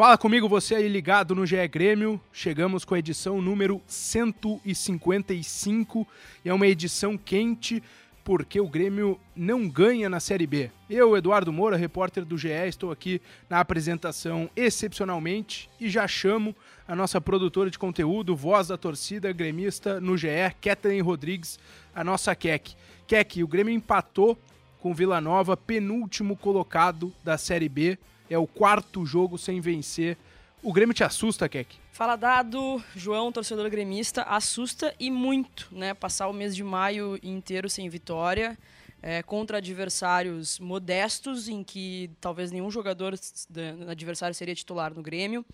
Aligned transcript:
Fala 0.00 0.16
comigo, 0.16 0.48
você 0.48 0.76
aí 0.76 0.88
ligado 0.88 1.34
no 1.34 1.44
GE 1.44 1.68
Grêmio. 1.68 2.18
Chegamos 2.32 2.86
com 2.86 2.94
a 2.94 2.98
edição 2.98 3.42
número 3.42 3.82
155 3.86 6.08
e 6.42 6.48
é 6.48 6.54
uma 6.54 6.66
edição 6.66 7.18
quente 7.18 7.82
porque 8.24 8.58
o 8.58 8.66
Grêmio 8.66 9.20
não 9.36 9.68
ganha 9.68 10.08
na 10.08 10.18
Série 10.18 10.46
B. 10.46 10.70
Eu, 10.88 11.18
Eduardo 11.18 11.52
Moura, 11.52 11.76
repórter 11.76 12.24
do 12.24 12.38
GE, 12.38 12.48
estou 12.66 12.90
aqui 12.90 13.20
na 13.50 13.60
apresentação 13.60 14.48
excepcionalmente 14.56 15.68
e 15.78 15.90
já 15.90 16.08
chamo 16.08 16.56
a 16.88 16.96
nossa 16.96 17.20
produtora 17.20 17.70
de 17.70 17.78
conteúdo, 17.78 18.34
voz 18.34 18.68
da 18.68 18.78
torcida 18.78 19.30
gremista 19.32 20.00
no 20.00 20.16
GE, 20.16 20.28
Kathleen 20.62 21.02
Rodrigues, 21.02 21.58
a 21.94 22.02
nossa 22.02 22.34
Keck. 22.34 22.74
Keck, 23.06 23.44
o 23.44 23.46
Grêmio 23.46 23.74
empatou 23.74 24.38
com 24.80 24.94
Vila 24.94 25.20
Nova, 25.20 25.58
penúltimo 25.58 26.38
colocado 26.38 27.12
da 27.22 27.36
Série 27.36 27.68
B 27.68 27.98
é 28.30 28.38
o 28.38 28.46
quarto 28.46 29.04
jogo 29.04 29.36
sem 29.36 29.60
vencer. 29.60 30.16
O 30.62 30.72
Grêmio 30.72 30.94
te 30.94 31.02
assusta, 31.02 31.48
Keck? 31.48 31.76
Fala 31.90 32.16
dado, 32.16 32.82
João, 32.94 33.32
torcedor 33.32 33.68
gremista, 33.68 34.22
assusta 34.22 34.94
e 35.00 35.10
muito, 35.10 35.68
né? 35.72 35.92
Passar 35.92 36.28
o 36.28 36.32
mês 36.32 36.54
de 36.54 36.62
maio 36.62 37.18
inteiro 37.22 37.68
sem 37.68 37.88
vitória, 37.88 38.56
é, 39.02 39.22
contra 39.22 39.58
adversários 39.58 40.58
modestos, 40.58 41.48
em 41.48 41.64
que 41.64 42.10
talvez 42.20 42.52
nenhum 42.52 42.70
jogador 42.70 43.14
do 43.48 43.90
adversário 43.90 44.34
seria 44.34 44.54
titular 44.54 44.94
no 44.94 45.02
Grêmio. 45.02 45.44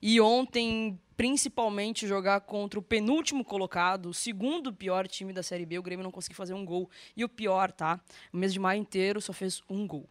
E 0.00 0.20
ontem, 0.20 0.98
principalmente, 1.16 2.06
jogar 2.06 2.40
contra 2.40 2.78
o 2.78 2.82
penúltimo 2.82 3.44
colocado, 3.44 4.06
o 4.06 4.14
segundo 4.14 4.72
pior 4.72 5.06
time 5.06 5.32
da 5.32 5.42
Série 5.42 5.66
B, 5.66 5.78
o 5.78 5.82
Grêmio 5.82 6.04
não 6.04 6.10
conseguiu 6.10 6.36
fazer 6.36 6.54
um 6.54 6.64
gol. 6.64 6.88
E 7.16 7.24
o 7.24 7.28
pior, 7.28 7.70
tá? 7.70 8.00
O 8.32 8.36
mês 8.36 8.52
de 8.52 8.58
maio 8.58 8.80
inteiro 8.80 9.20
só 9.20 9.32
fez 9.32 9.62
um 9.68 9.86
gol 9.86 10.08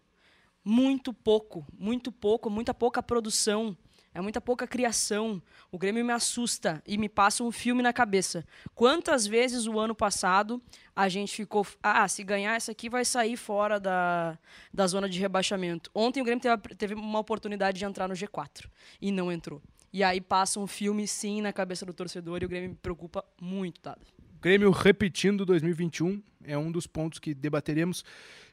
muito 0.63 1.13
pouco, 1.13 1.65
muito 1.77 2.11
pouco, 2.11 2.49
muita 2.49 2.73
pouca 2.73 3.01
produção, 3.01 3.75
é 4.13 4.19
muita 4.19 4.41
pouca 4.41 4.67
criação. 4.67 5.41
O 5.71 5.77
Grêmio 5.77 6.03
me 6.03 6.11
assusta 6.11 6.83
e 6.85 6.97
me 6.97 7.07
passa 7.07 7.43
um 7.43 7.51
filme 7.51 7.81
na 7.81 7.93
cabeça. 7.93 8.45
Quantas 8.75 9.25
vezes 9.25 9.67
o 9.67 9.79
ano 9.79 9.95
passado 9.95 10.61
a 10.95 11.07
gente 11.07 11.33
ficou, 11.33 11.65
ah, 11.81 12.07
se 12.07 12.23
ganhar 12.23 12.55
essa 12.55 12.71
aqui 12.71 12.89
vai 12.89 13.05
sair 13.05 13.37
fora 13.37 13.79
da, 13.79 14.37
da 14.73 14.85
zona 14.85 15.07
de 15.07 15.19
rebaixamento. 15.19 15.89
Ontem 15.95 16.21
o 16.21 16.25
Grêmio 16.25 16.41
teve, 16.41 16.75
teve 16.75 16.93
uma 16.93 17.19
oportunidade 17.19 17.79
de 17.79 17.85
entrar 17.85 18.07
no 18.07 18.13
G4 18.13 18.67
e 19.01 19.11
não 19.11 19.31
entrou. 19.31 19.61
E 19.93 20.03
aí 20.03 20.19
passa 20.21 20.59
um 20.59 20.67
filme 20.67 21.07
sim 21.07 21.41
na 21.41 21.53
cabeça 21.53 21.85
do 21.85 21.93
torcedor 21.93 22.41
e 22.41 22.45
o 22.45 22.49
Grêmio 22.49 22.69
me 22.69 22.75
preocupa 22.75 23.23
muito, 23.39 23.81
Dado. 23.81 24.01
Grêmio 24.41 24.71
repetindo 24.71 25.45
2021 25.45 26.21
é 26.45 26.58
um 26.58 26.72
dos 26.72 26.88
pontos 26.88 27.20
que 27.20 27.34
debateremos. 27.34 28.03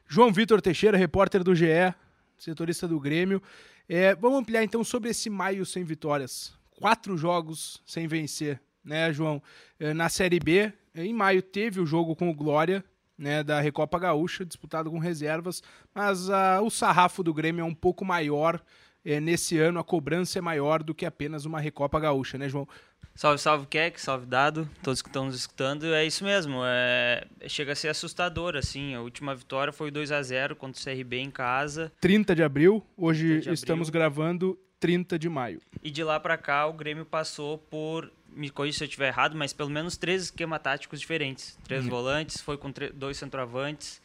João 0.07 0.31
Vitor 0.31 0.61
Teixeira, 0.61 0.97
repórter 0.97 1.43
do 1.43 1.55
GE, 1.55 1.93
setorista 2.37 2.87
do 2.87 2.99
Grêmio. 2.99 3.41
É, 3.87 4.15
vamos 4.15 4.39
ampliar 4.39 4.63
então 4.63 4.83
sobre 4.83 5.09
esse 5.09 5.29
maio 5.29 5.65
sem 5.65 5.83
vitórias. 5.83 6.53
Quatro 6.71 7.17
jogos 7.17 7.81
sem 7.85 8.07
vencer, 8.07 8.61
né, 8.83 9.11
João? 9.11 9.41
É, 9.79 9.93
na 9.93 10.09
Série 10.09 10.39
B, 10.39 10.71
em 10.95 11.13
maio 11.13 11.41
teve 11.41 11.79
o 11.79 11.85
jogo 11.85 12.15
com 12.15 12.29
o 12.29 12.33
Glória, 12.33 12.83
né, 13.17 13.43
da 13.43 13.59
Recopa 13.59 13.99
Gaúcha, 13.99 14.45
disputado 14.45 14.89
com 14.89 14.97
reservas, 14.97 15.61
mas 15.93 16.29
uh, 16.29 16.63
o 16.63 16.69
sarrafo 16.69 17.21
do 17.21 17.33
Grêmio 17.33 17.61
é 17.61 17.65
um 17.65 17.75
pouco 17.75 18.05
maior. 18.05 18.63
É, 19.03 19.19
nesse 19.19 19.57
ano 19.57 19.79
a 19.79 19.83
cobrança 19.83 20.39
é 20.39 20.41
maior 20.41 20.83
do 20.83 20.93
que 20.93 21.05
apenas 21.05 21.45
uma 21.45 21.59
Recopa 21.59 21.99
Gaúcha, 21.99 22.37
né, 22.37 22.49
João? 22.49 22.67
Salve, 23.15 23.37
salve, 23.37 23.65
Keck, 23.67 23.99
salve, 23.99 24.25
Dado, 24.25 24.69
todos 24.81 25.01
que 25.01 25.09
estão 25.09 25.25
nos 25.25 25.35
escutando. 25.35 25.93
É 25.93 26.05
isso 26.05 26.23
mesmo, 26.23 26.61
é... 26.63 27.27
chega 27.47 27.73
a 27.73 27.75
ser 27.75 27.89
assustador, 27.89 28.55
assim. 28.55 28.95
A 28.95 29.01
última 29.01 29.35
vitória 29.35 29.73
foi 29.73 29.91
2 29.91 30.11
a 30.11 30.21
0 30.21 30.55
contra 30.55 30.79
o 30.79 30.83
CRB 30.83 31.17
em 31.17 31.29
casa. 31.29 31.91
30 31.99 32.35
de 32.35 32.43
abril, 32.43 32.85
hoje 32.95 33.41
de 33.41 33.51
estamos 33.51 33.89
abril. 33.89 34.01
gravando 34.01 34.59
30 34.79 35.19
de 35.19 35.27
maio. 35.27 35.59
E 35.83 35.91
de 35.91 36.03
lá 36.03 36.19
para 36.19 36.37
cá, 36.37 36.65
o 36.67 36.73
Grêmio 36.73 37.05
passou 37.05 37.57
por, 37.57 38.09
me 38.29 38.49
corrija 38.49 38.77
se 38.77 38.83
eu 38.85 38.87
estiver 38.87 39.09
errado, 39.09 39.35
mas 39.35 39.51
pelo 39.51 39.69
menos 39.69 39.97
três 39.97 40.23
esquemas 40.23 40.61
táticos 40.61 40.99
diferentes. 40.99 41.57
Três 41.65 41.83
uhum. 41.83 41.89
volantes, 41.89 42.39
foi 42.39 42.57
com 42.57 42.71
dois 42.93 43.17
centroavantes 43.17 44.01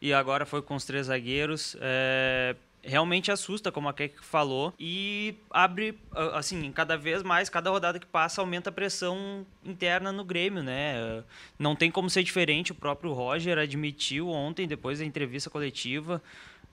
e 0.00 0.12
agora 0.12 0.44
foi 0.44 0.60
com 0.60 0.74
os 0.74 0.84
três 0.84 1.06
zagueiros. 1.06 1.74
É 1.80 2.54
realmente 2.82 3.30
assusta, 3.30 3.70
como 3.70 3.88
a 3.88 3.92
Keck 3.92 4.16
falou, 4.24 4.74
e 4.78 5.36
abre, 5.50 5.98
assim, 6.34 6.70
cada 6.72 6.96
vez 6.96 7.22
mais, 7.22 7.48
cada 7.48 7.70
rodada 7.70 7.98
que 7.98 8.06
passa, 8.06 8.40
aumenta 8.40 8.70
a 8.70 8.72
pressão 8.72 9.46
interna 9.64 10.10
no 10.10 10.24
Grêmio, 10.24 10.62
né? 10.62 11.22
Não 11.58 11.76
tem 11.76 11.90
como 11.90 12.10
ser 12.10 12.22
diferente, 12.22 12.72
o 12.72 12.74
próprio 12.74 13.12
Roger 13.12 13.58
admitiu 13.58 14.28
ontem, 14.28 14.66
depois 14.66 14.98
da 14.98 15.04
entrevista 15.04 15.48
coletiva, 15.48 16.20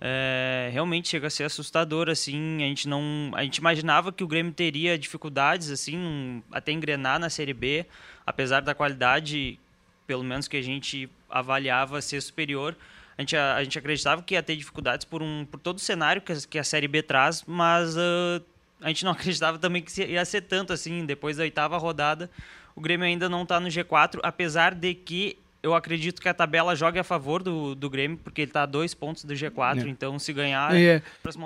é, 0.01 0.69
realmente 0.71 1.09
chega 1.09 1.27
a 1.27 1.29
ser 1.29 1.43
assustador, 1.43 2.09
assim, 2.09 2.63
a 2.63 2.67
gente 2.67 2.87
não, 2.87 3.31
a 3.33 3.43
gente 3.43 3.57
imaginava 3.57 4.11
que 4.11 4.23
o 4.23 4.27
Grêmio 4.27 4.53
teria 4.53 4.97
dificuldades, 4.97 5.69
assim, 5.69 6.41
até 6.51 6.71
engrenar 6.71 7.19
na 7.19 7.29
Série 7.29 7.53
B, 7.53 7.85
apesar 8.25 8.61
da 8.61 8.73
qualidade, 8.73 9.59
pelo 10.07 10.23
menos 10.23 10.47
que 10.47 10.57
a 10.57 10.61
gente 10.61 11.09
avaliava 11.29 12.01
ser 12.01 12.21
superior, 12.21 12.75
a 13.19 13.21
gente, 13.21 13.35
a, 13.35 13.55
a, 13.55 13.63
gente 13.65 13.77
acreditava 13.77 14.23
que 14.23 14.33
ia 14.33 14.41
ter 14.41 14.55
dificuldades 14.55 15.03
por, 15.03 15.21
um, 15.21 15.45
por 15.45 15.59
todo 15.59 15.75
o 15.77 15.81
cenário 15.81 16.21
que 16.21 16.31
a, 16.31 16.35
que 16.49 16.57
a 16.57 16.63
Série 16.63 16.87
B 16.87 17.03
traz, 17.03 17.43
mas 17.45 17.97
uh, 17.97 18.41
a 18.79 18.87
gente 18.87 19.03
não 19.03 19.11
acreditava 19.11 19.57
também 19.57 19.81
que 19.81 20.01
ia 20.01 20.23
ser 20.23 20.39
tanto 20.43 20.71
assim. 20.71 21.05
Depois 21.05 21.35
da 21.35 21.43
oitava 21.43 21.77
rodada, 21.77 22.29
o 22.73 22.79
Grêmio 22.79 23.05
ainda 23.05 23.27
não 23.27 23.43
está 23.43 23.59
no 23.59 23.67
G4, 23.67 24.21
apesar 24.23 24.73
de 24.73 24.93
que 24.95 25.37
eu 25.61 25.75
acredito 25.75 26.21
que 26.21 26.29
a 26.29 26.33
tabela 26.33 26.73
joga 26.77 27.01
a 27.01 27.03
favor 27.03 27.43
do, 27.43 27.75
do 27.75 27.89
Grêmio, 27.89 28.17
porque 28.17 28.39
ele 28.39 28.51
está 28.51 28.63
a 28.63 28.65
dois 28.65 28.93
pontos 28.93 29.25
do 29.25 29.33
G4, 29.33 29.85
é. 29.85 29.89
então 29.89 30.17
se 30.17 30.31
ganhar. 30.31 30.73
É. 30.73 31.01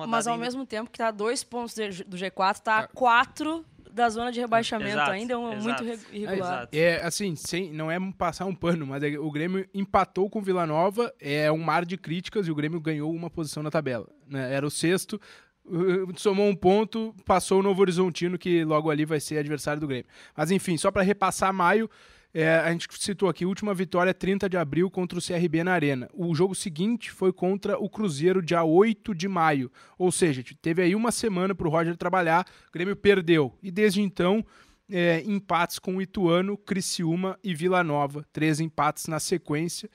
Mas 0.07 0.27
ao 0.27 0.35
ainda... 0.35 0.45
mesmo 0.45 0.67
tempo 0.67 0.91
que 0.91 0.97
está 0.97 1.07
a 1.07 1.11
dois 1.11 1.43
pontos 1.43 1.73
do 1.73 2.15
G4, 2.15 2.53
está 2.53 2.79
a 2.81 2.87
quatro 2.87 3.65
da 3.93 4.09
zona 4.09 4.31
de 4.31 4.39
rebaixamento 4.39 4.91
exato, 4.91 5.11
ainda 5.11 5.33
é 5.33 5.37
um, 5.37 5.55
muito 5.61 5.83
irregular. 6.11 6.67
É, 6.71 6.79
é, 6.79 7.05
assim, 7.05 7.35
sem, 7.35 7.71
não 7.71 7.91
é 7.91 7.97
passar 8.17 8.45
um 8.45 8.55
pano, 8.55 8.87
mas 8.87 9.03
é, 9.03 9.17
o 9.19 9.29
Grêmio 9.31 9.67
empatou 9.73 10.29
com 10.29 10.39
o 10.39 10.41
Vila 10.41 10.65
Nova, 10.65 11.13
é 11.19 11.51
um 11.51 11.59
mar 11.59 11.85
de 11.85 11.97
críticas 11.97 12.47
e 12.47 12.51
o 12.51 12.55
Grêmio 12.55 12.81
ganhou 12.81 13.13
uma 13.13 13.29
posição 13.29 13.61
na 13.61 13.69
tabela. 13.69 14.07
Né? 14.27 14.53
Era 14.53 14.65
o 14.65 14.71
sexto, 14.71 15.21
uh, 15.65 16.19
somou 16.19 16.47
um 16.47 16.55
ponto, 16.55 17.15
passou 17.25 17.59
o 17.59 17.63
Novo 17.63 17.81
Horizontino, 17.81 18.37
que 18.37 18.63
logo 18.63 18.89
ali 18.89 19.05
vai 19.05 19.19
ser 19.19 19.37
adversário 19.37 19.79
do 19.79 19.87
Grêmio. 19.87 20.07
Mas 20.35 20.49
enfim, 20.49 20.75
só 20.75 20.89
para 20.89 21.03
repassar 21.03 21.53
maio, 21.53 21.89
é, 22.33 22.55
a 22.55 22.71
gente 22.71 22.87
citou 22.99 23.29
aqui, 23.29 23.45
última 23.45 23.75
vitória 23.75 24.11
30 24.11 24.49
de 24.49 24.57
abril 24.57 24.89
contra 24.89 25.19
o 25.19 25.21
CRB 25.21 25.63
na 25.63 25.73
Arena. 25.73 26.09
O 26.13 26.33
jogo 26.33 26.55
seguinte 26.55 27.11
foi 27.11 27.31
contra 27.31 27.77
o 27.77 27.87
Cruzeiro, 27.87 28.41
dia 28.41 28.63
8 28.63 29.13
de 29.13 29.27
maio. 29.27 29.71
Ou 29.99 30.11
seja, 30.11 30.43
teve 30.59 30.81
aí 30.81 30.95
uma 30.95 31.11
semana 31.11 31.53
para 31.53 31.67
o 31.67 31.69
Roger 31.69 31.95
trabalhar, 31.95 32.47
o 32.69 32.71
Grêmio 32.71 32.95
perdeu. 32.95 33.53
E 33.61 33.69
desde 33.69 34.01
então, 34.01 34.43
é, 34.89 35.21
empates 35.27 35.77
com 35.77 35.97
o 35.97 36.01
Ituano, 36.01 36.57
Criciúma 36.57 37.37
e 37.43 37.53
Vila 37.53 37.83
Nova. 37.83 38.25
Três 38.33 38.59
empates 38.59 39.05
na 39.05 39.19
sequência. 39.19 39.87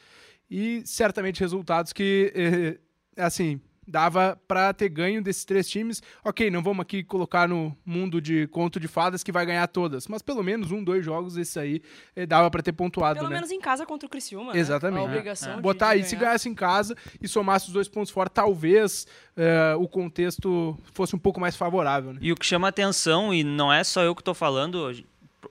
E 0.48 0.82
certamente 0.84 1.40
resultados 1.40 1.92
que, 1.92 2.32
é, 2.36 2.78
assim, 3.20 3.60
dava 3.88 4.38
para 4.46 4.72
ter 4.74 4.88
ganho 4.90 5.22
desses 5.22 5.44
três 5.44 5.68
times. 5.68 6.02
Ok, 6.22 6.50
não 6.50 6.62
vamos 6.62 6.82
aqui 6.82 7.02
colocar 7.02 7.48
no 7.48 7.74
mundo 7.84 8.20
de 8.20 8.46
conto 8.48 8.78
de 8.78 8.86
fadas 8.86 9.22
que 9.22 9.32
vai 9.32 9.46
ganhar 9.46 9.66
todas, 9.66 10.06
mas 10.06 10.20
pelo 10.20 10.42
menos 10.42 10.70
um, 10.70 10.84
dois 10.84 11.04
jogos 11.04 11.36
esse 11.36 11.58
aí 11.58 11.82
eh, 12.14 12.26
dava 12.26 12.50
para 12.50 12.62
ter 12.62 12.72
pontuado, 12.72 13.18
Pelo 13.18 13.30
né? 13.30 13.36
menos 13.36 13.50
em 13.50 13.58
casa 13.58 13.86
contra 13.86 14.06
o 14.06 14.10
Criciúma, 14.10 14.52
né? 14.52 14.60
Exatamente. 14.60 15.00
A 15.00 15.04
obrigação 15.04 15.54
é. 15.54 15.60
Botar 15.60 15.88
aí, 15.88 16.04
se 16.04 16.14
ganhasse 16.14 16.48
em 16.48 16.54
casa 16.54 16.94
e 17.20 17.26
somasse 17.26 17.68
os 17.68 17.72
dois 17.72 17.88
pontos 17.88 18.12
fora, 18.12 18.28
talvez 18.28 19.06
eh, 19.36 19.74
o 19.78 19.88
contexto 19.88 20.78
fosse 20.92 21.16
um 21.16 21.18
pouco 21.18 21.40
mais 21.40 21.56
favorável. 21.56 22.12
Né? 22.12 22.20
E 22.22 22.30
o 22.30 22.36
que 22.36 22.44
chama 22.44 22.68
atenção, 22.68 23.32
e 23.32 23.42
não 23.42 23.72
é 23.72 23.82
só 23.82 24.02
eu 24.02 24.14
que 24.14 24.20
estou 24.20 24.34
falando, 24.34 24.92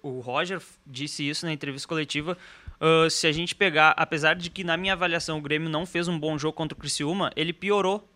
o 0.03 0.19
Roger 0.19 0.61
disse 0.85 1.27
isso 1.27 1.45
na 1.45 1.51
entrevista 1.51 1.87
coletiva, 1.87 2.37
Uh, 2.79 3.09
se 3.09 3.25
a 3.25 3.31
gente 3.31 3.55
pegar, 3.55 3.95
apesar 3.97 4.35
de 4.35 4.51
que 4.51 4.63
na 4.63 4.77
minha 4.77 4.93
avaliação 4.93 5.39
o 5.39 5.41
Grêmio 5.41 5.67
não 5.67 5.83
fez 5.83 6.07
um 6.07 6.19
bom 6.19 6.37
jogo 6.37 6.53
contra 6.53 6.75
o 6.75 6.79
Criciúma, 6.79 7.31
ele 7.35 7.51
piorou 7.51 8.07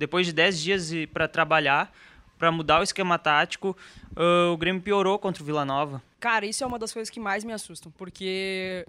depois 0.00 0.26
de 0.26 0.32
10 0.32 0.60
dias 0.60 0.90
para 1.12 1.28
trabalhar, 1.28 1.94
para 2.38 2.50
mudar 2.50 2.80
o 2.80 2.82
esquema 2.82 3.18
tático, 3.18 3.76
uh, 4.16 4.50
o 4.50 4.56
Grêmio 4.56 4.80
piorou 4.80 5.18
contra 5.18 5.42
o 5.42 5.46
Vila 5.46 5.62
Nova. 5.62 6.02
Cara, 6.18 6.46
isso 6.46 6.64
é 6.64 6.66
uma 6.66 6.78
das 6.78 6.90
coisas 6.90 7.10
que 7.10 7.20
mais 7.20 7.44
me 7.44 7.52
assustam, 7.52 7.92
porque 7.92 8.86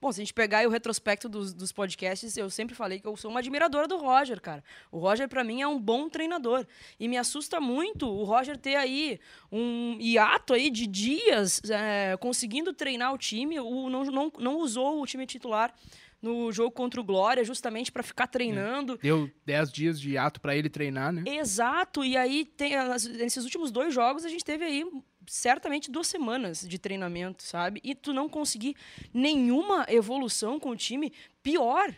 Bom, 0.00 0.10
se 0.10 0.18
a 0.18 0.22
gente 0.22 0.32
pegar 0.32 0.66
o 0.66 0.70
retrospecto 0.70 1.28
dos, 1.28 1.52
dos 1.52 1.72
podcasts, 1.72 2.34
eu 2.34 2.48
sempre 2.48 2.74
falei 2.74 2.98
que 2.98 3.06
eu 3.06 3.14
sou 3.18 3.30
uma 3.30 3.40
admiradora 3.40 3.86
do 3.86 3.98
Roger, 3.98 4.40
cara. 4.40 4.64
O 4.90 4.98
Roger, 4.98 5.28
para 5.28 5.44
mim, 5.44 5.60
é 5.60 5.68
um 5.68 5.78
bom 5.78 6.08
treinador. 6.08 6.66
E 6.98 7.06
me 7.06 7.18
assusta 7.18 7.60
muito 7.60 8.08
o 8.08 8.24
Roger 8.24 8.56
ter 8.56 8.76
aí 8.76 9.20
um 9.52 9.98
hiato 10.00 10.54
aí 10.54 10.70
de 10.70 10.86
dias 10.86 11.60
é, 11.68 12.16
conseguindo 12.16 12.72
treinar 12.72 13.12
o 13.12 13.18
time. 13.18 13.60
O, 13.60 13.90
não, 13.90 14.04
não, 14.04 14.32
não 14.38 14.56
usou 14.56 15.02
o 15.02 15.06
time 15.06 15.26
titular 15.26 15.70
no 16.22 16.52
jogo 16.52 16.70
contra 16.70 17.00
o 17.00 17.04
Glória, 17.04 17.44
justamente 17.44 17.90
para 17.90 18.02
ficar 18.02 18.26
treinando. 18.26 18.98
Deu 18.98 19.30
10 19.46 19.72
dias 19.72 20.00
de 20.00 20.18
ato 20.18 20.40
para 20.40 20.56
ele 20.56 20.68
treinar, 20.68 21.12
né? 21.12 21.22
Exato, 21.26 22.04
e 22.04 22.16
aí 22.16 22.44
tem, 22.44 22.72
nesses 23.18 23.44
últimos 23.44 23.70
dois 23.70 23.94
jogos 23.94 24.24
a 24.24 24.28
gente 24.28 24.44
teve 24.44 24.64
aí 24.64 24.84
certamente 25.26 25.90
duas 25.90 26.06
semanas 26.06 26.66
de 26.66 26.78
treinamento, 26.78 27.42
sabe? 27.42 27.80
E 27.84 27.94
tu 27.94 28.12
não 28.12 28.28
conseguir 28.28 28.74
nenhuma 29.12 29.86
evolução 29.88 30.58
com 30.58 30.70
o 30.70 30.76
time, 30.76 31.12
pior. 31.42 31.94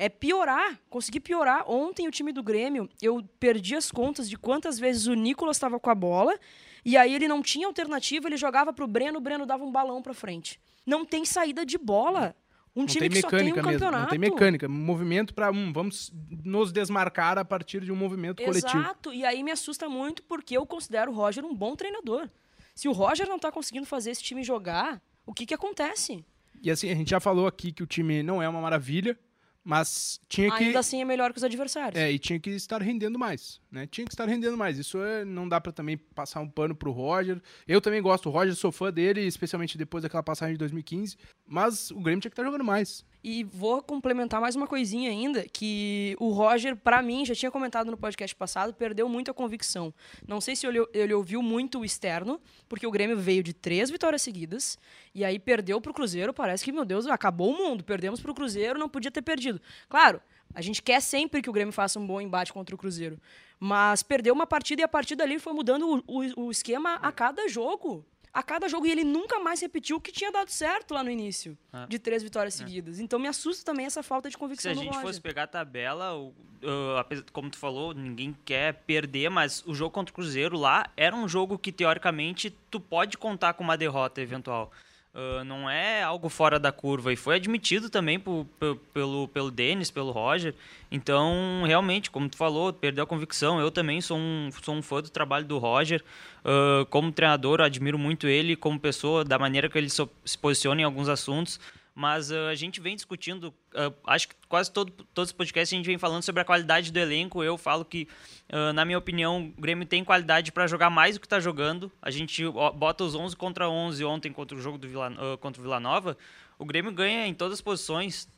É 0.00 0.08
piorar, 0.08 0.78
conseguir 0.88 1.18
piorar. 1.18 1.68
Ontem 1.68 2.06
o 2.06 2.10
time 2.10 2.32
do 2.32 2.40
Grêmio, 2.40 2.88
eu 3.02 3.20
perdi 3.40 3.74
as 3.74 3.90
contas 3.90 4.30
de 4.30 4.38
quantas 4.38 4.78
vezes 4.78 5.08
o 5.08 5.14
Nicolas 5.14 5.56
estava 5.56 5.80
com 5.80 5.90
a 5.90 5.94
bola 5.94 6.38
e 6.84 6.96
aí 6.96 7.12
ele 7.12 7.26
não 7.26 7.42
tinha 7.42 7.66
alternativa, 7.66 8.28
ele 8.28 8.36
jogava 8.36 8.72
pro 8.72 8.86
Breno, 8.86 9.18
o 9.18 9.20
Breno 9.20 9.44
dava 9.44 9.64
um 9.64 9.72
balão 9.72 10.00
para 10.00 10.14
frente. 10.14 10.60
Não 10.86 11.04
tem 11.04 11.24
saída 11.24 11.66
de 11.66 11.76
bola. 11.76 12.34
Um 12.78 12.82
não 12.82 12.86
time 12.86 13.08
tem 13.08 13.10
que 13.10 13.20
só 13.20 13.28
tem 13.28 13.38
um 13.38 13.44
mecânica 13.46 13.62
mesmo, 13.62 13.78
campeonato. 13.80 14.02
não 14.02 14.08
tem 14.08 14.18
mecânica, 14.20 14.68
movimento 14.68 15.34
para 15.34 15.50
um, 15.50 15.72
vamos 15.72 16.12
nos 16.44 16.70
desmarcar 16.70 17.36
a 17.36 17.44
partir 17.44 17.80
de 17.80 17.90
um 17.90 17.96
movimento 17.96 18.40
coletivo. 18.40 18.78
Exato, 18.78 19.12
e 19.12 19.24
aí 19.24 19.42
me 19.42 19.50
assusta 19.50 19.88
muito 19.88 20.22
porque 20.22 20.56
eu 20.56 20.64
considero 20.64 21.10
o 21.10 21.14
Roger 21.14 21.44
um 21.44 21.52
bom 21.52 21.74
treinador. 21.74 22.30
Se 22.76 22.86
o 22.86 22.92
Roger 22.92 23.28
não 23.28 23.36
tá 23.36 23.50
conseguindo 23.50 23.84
fazer 23.84 24.12
esse 24.12 24.22
time 24.22 24.44
jogar, 24.44 25.02
o 25.26 25.34
que 25.34 25.44
que 25.44 25.52
acontece? 25.52 26.24
E 26.62 26.70
assim, 26.70 26.88
a 26.88 26.94
gente 26.94 27.10
já 27.10 27.18
falou 27.18 27.48
aqui 27.48 27.72
que 27.72 27.82
o 27.82 27.86
time 27.86 28.22
não 28.22 28.40
é 28.40 28.48
uma 28.48 28.60
maravilha, 28.60 29.18
mas 29.68 30.18
tinha 30.30 30.50
que 30.56 30.64
Ainda 30.64 30.78
assim 30.78 31.02
é 31.02 31.04
melhor 31.04 31.30
que 31.30 31.36
os 31.36 31.44
adversários. 31.44 32.00
É, 32.00 32.10
e 32.10 32.18
tinha 32.18 32.40
que 32.40 32.48
estar 32.48 32.80
rendendo 32.80 33.18
mais, 33.18 33.60
né? 33.70 33.86
Tinha 33.86 34.06
que 34.06 34.14
estar 34.14 34.26
rendendo 34.26 34.56
mais. 34.56 34.78
Isso 34.78 34.96
é, 35.02 35.26
não 35.26 35.46
dá 35.46 35.60
pra 35.60 35.70
também 35.70 35.98
passar 35.98 36.40
um 36.40 36.48
pano 36.48 36.74
pro 36.74 36.90
Roger. 36.90 37.38
Eu 37.66 37.78
também 37.78 38.00
gosto 38.00 38.24
do 38.24 38.30
Roger, 38.30 38.56
sou 38.56 38.72
fã 38.72 38.90
dele, 38.90 39.20
especialmente 39.26 39.76
depois 39.76 40.02
daquela 40.02 40.22
passagem 40.22 40.54
de 40.54 40.58
2015. 40.58 41.18
Mas 41.46 41.90
o 41.90 42.00
Grêmio 42.00 42.18
tinha 42.18 42.30
que 42.30 42.32
estar 42.32 42.44
jogando 42.44 42.64
mais. 42.64 43.04
E 43.22 43.42
vou 43.42 43.82
complementar 43.82 44.40
mais 44.40 44.54
uma 44.54 44.66
coisinha 44.66 45.10
ainda, 45.10 45.44
que 45.44 46.16
o 46.20 46.30
Roger, 46.30 46.76
pra 46.76 47.02
mim, 47.02 47.24
já 47.24 47.34
tinha 47.34 47.50
comentado 47.50 47.90
no 47.90 47.96
podcast 47.96 48.34
passado, 48.34 48.72
perdeu 48.72 49.08
muito 49.08 49.30
a 49.30 49.34
convicção. 49.34 49.92
Não 50.26 50.40
sei 50.40 50.54
se 50.54 50.66
ele, 50.66 50.86
ele 50.94 51.12
ouviu 51.12 51.42
muito 51.42 51.80
o 51.80 51.84
externo, 51.84 52.40
porque 52.68 52.86
o 52.86 52.90
Grêmio 52.90 53.18
veio 53.18 53.42
de 53.42 53.52
três 53.52 53.90
vitórias 53.90 54.22
seguidas, 54.22 54.78
e 55.12 55.24
aí 55.24 55.38
perdeu 55.38 55.80
pro 55.80 55.92
Cruzeiro, 55.92 56.32
parece 56.32 56.64
que, 56.64 56.70
meu 56.70 56.84
Deus, 56.84 57.06
acabou 57.06 57.52
o 57.52 57.56
mundo, 57.56 57.82
perdemos 57.82 58.20
pro 58.20 58.34
Cruzeiro, 58.34 58.78
não 58.78 58.88
podia 58.88 59.10
ter 59.10 59.22
perdido. 59.22 59.60
Claro, 59.88 60.22
a 60.54 60.62
gente 60.62 60.80
quer 60.80 61.00
sempre 61.00 61.42
que 61.42 61.50
o 61.50 61.52
Grêmio 61.52 61.72
faça 61.72 61.98
um 61.98 62.06
bom 62.06 62.20
embate 62.20 62.52
contra 62.52 62.74
o 62.74 62.78
Cruzeiro, 62.78 63.20
mas 63.58 64.02
perdeu 64.02 64.32
uma 64.32 64.46
partida 64.46 64.82
e 64.82 64.84
a 64.84 64.88
partir 64.88 65.16
dali 65.16 65.40
foi 65.40 65.52
mudando 65.52 66.02
o, 66.06 66.20
o, 66.20 66.46
o 66.46 66.50
esquema 66.52 66.94
a 66.94 67.10
cada 67.10 67.48
jogo 67.48 68.06
a 68.38 68.42
cada 68.42 68.68
jogo 68.68 68.86
e 68.86 68.90
ele 68.92 69.02
nunca 69.02 69.40
mais 69.40 69.60
repetiu 69.60 69.96
o 69.96 70.00
que 70.00 70.12
tinha 70.12 70.30
dado 70.30 70.48
certo 70.48 70.94
lá 70.94 71.02
no 71.02 71.10
início, 71.10 71.58
Ah. 71.72 71.86
de 71.88 71.98
três 71.98 72.22
vitórias 72.22 72.54
seguidas. 72.54 73.00
Então 73.00 73.18
me 73.18 73.26
assusta 73.26 73.64
também 73.64 73.84
essa 73.84 74.00
falta 74.00 74.28
de 74.28 74.34
Se 74.34 74.38
convicção 74.38 74.70
a 74.70 74.74
do 74.74 74.80
gente 74.80 74.90
Roger. 74.90 75.02
fosse 75.08 75.20
pegar 75.20 75.42
a 75.42 75.46
tabela, 75.48 76.14
o- 76.14 76.28
uh, 76.62 77.32
como 77.32 77.50
tu 77.50 77.58
falou, 77.58 77.92
ninguém 77.92 78.36
quer 78.44 78.74
perder, 78.86 79.28
mas 79.28 79.64
o 79.66 79.74
jogo 79.74 79.90
contra 79.90 80.12
o 80.12 80.14
Cruzeiro 80.14 80.56
lá 80.56 80.86
era 80.96 81.16
um 81.16 81.28
jogo 81.28 81.58
que, 81.58 81.72
teoricamente, 81.72 82.56
tu 82.70 82.78
pode 82.78 83.18
contar 83.18 83.54
com 83.54 83.64
uma 83.64 83.76
derrota 83.76 84.20
eventual. 84.20 84.70
Uh, 85.18 85.42
não 85.42 85.68
é 85.68 86.00
algo 86.00 86.28
fora 86.28 86.60
da 86.60 86.70
curva. 86.70 87.12
E 87.12 87.16
foi 87.16 87.34
admitido 87.34 87.90
também 87.90 88.20
po- 88.20 88.46
pe- 88.60 88.76
pelo, 88.94 89.26
pelo 89.26 89.50
Denis, 89.50 89.90
pelo 89.90 90.12
Roger. 90.12 90.54
Então, 90.92 91.64
realmente, 91.66 92.08
como 92.08 92.28
tu 92.28 92.36
falou, 92.36 92.72
perdeu 92.72 93.02
a 93.02 93.06
convicção. 93.06 93.58
Eu 93.58 93.68
também 93.72 94.00
sou 94.00 94.16
um, 94.16 94.48
sou 94.62 94.76
um 94.76 94.80
fã 94.82 95.02
do 95.02 95.10
trabalho 95.10 95.44
do 95.44 95.58
Roger. 95.58 96.04
Uh, 96.44 96.86
como 96.86 97.10
treinador, 97.10 97.60
admiro 97.60 97.98
muito 97.98 98.28
ele 98.28 98.54
como 98.54 98.78
pessoa, 98.78 99.24
da 99.24 99.40
maneira 99.40 99.68
que 99.68 99.76
ele 99.76 99.90
se 99.90 100.38
posiciona 100.40 100.82
em 100.82 100.84
alguns 100.84 101.08
assuntos. 101.08 101.58
Mas 101.98 102.30
uh, 102.30 102.46
a 102.48 102.54
gente 102.54 102.80
vem 102.80 102.94
discutindo, 102.94 103.52
uh, 103.74 103.92
acho 104.06 104.28
que 104.28 104.34
quase 104.48 104.70
todo, 104.70 104.92
todos 105.12 105.30
os 105.30 105.32
podcasts 105.32 105.74
a 105.74 105.76
gente 105.76 105.86
vem 105.86 105.98
falando 105.98 106.22
sobre 106.22 106.40
a 106.40 106.44
qualidade 106.44 106.92
do 106.92 106.96
elenco. 106.96 107.42
Eu 107.42 107.58
falo 107.58 107.84
que, 107.84 108.06
uh, 108.52 108.72
na 108.72 108.84
minha 108.84 108.96
opinião, 108.96 109.52
o 109.58 109.60
Grêmio 109.60 109.84
tem 109.84 110.04
qualidade 110.04 110.52
para 110.52 110.68
jogar 110.68 110.90
mais 110.90 111.16
do 111.16 111.20
que 111.20 111.26
está 111.26 111.40
jogando. 111.40 111.90
A 112.00 112.08
gente 112.12 112.44
bota 112.76 113.02
os 113.02 113.16
11 113.16 113.34
contra 113.34 113.68
11 113.68 114.04
ontem 114.04 114.32
contra 114.32 114.56
o 114.56 114.60
jogo 114.60 114.78
do 114.78 114.86
Vila, 114.86 115.10
contra 115.40 115.60
o 115.60 115.64
Vila 115.64 115.80
Nova. 115.80 116.16
O 116.56 116.64
Grêmio 116.64 116.92
ganha 116.92 117.26
em 117.26 117.34
todas 117.34 117.54
as 117.54 117.60
posições. 117.60 118.28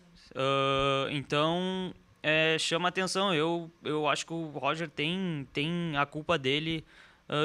Então, 1.10 1.92
é, 2.22 2.56
chama 2.58 2.88
atenção. 2.88 3.34
Eu, 3.34 3.70
eu 3.84 4.08
acho 4.08 4.24
que 4.24 4.32
o 4.32 4.46
Roger 4.48 4.88
tem, 4.88 5.46
tem 5.52 5.98
a 5.98 6.06
culpa 6.06 6.38
dele 6.38 6.82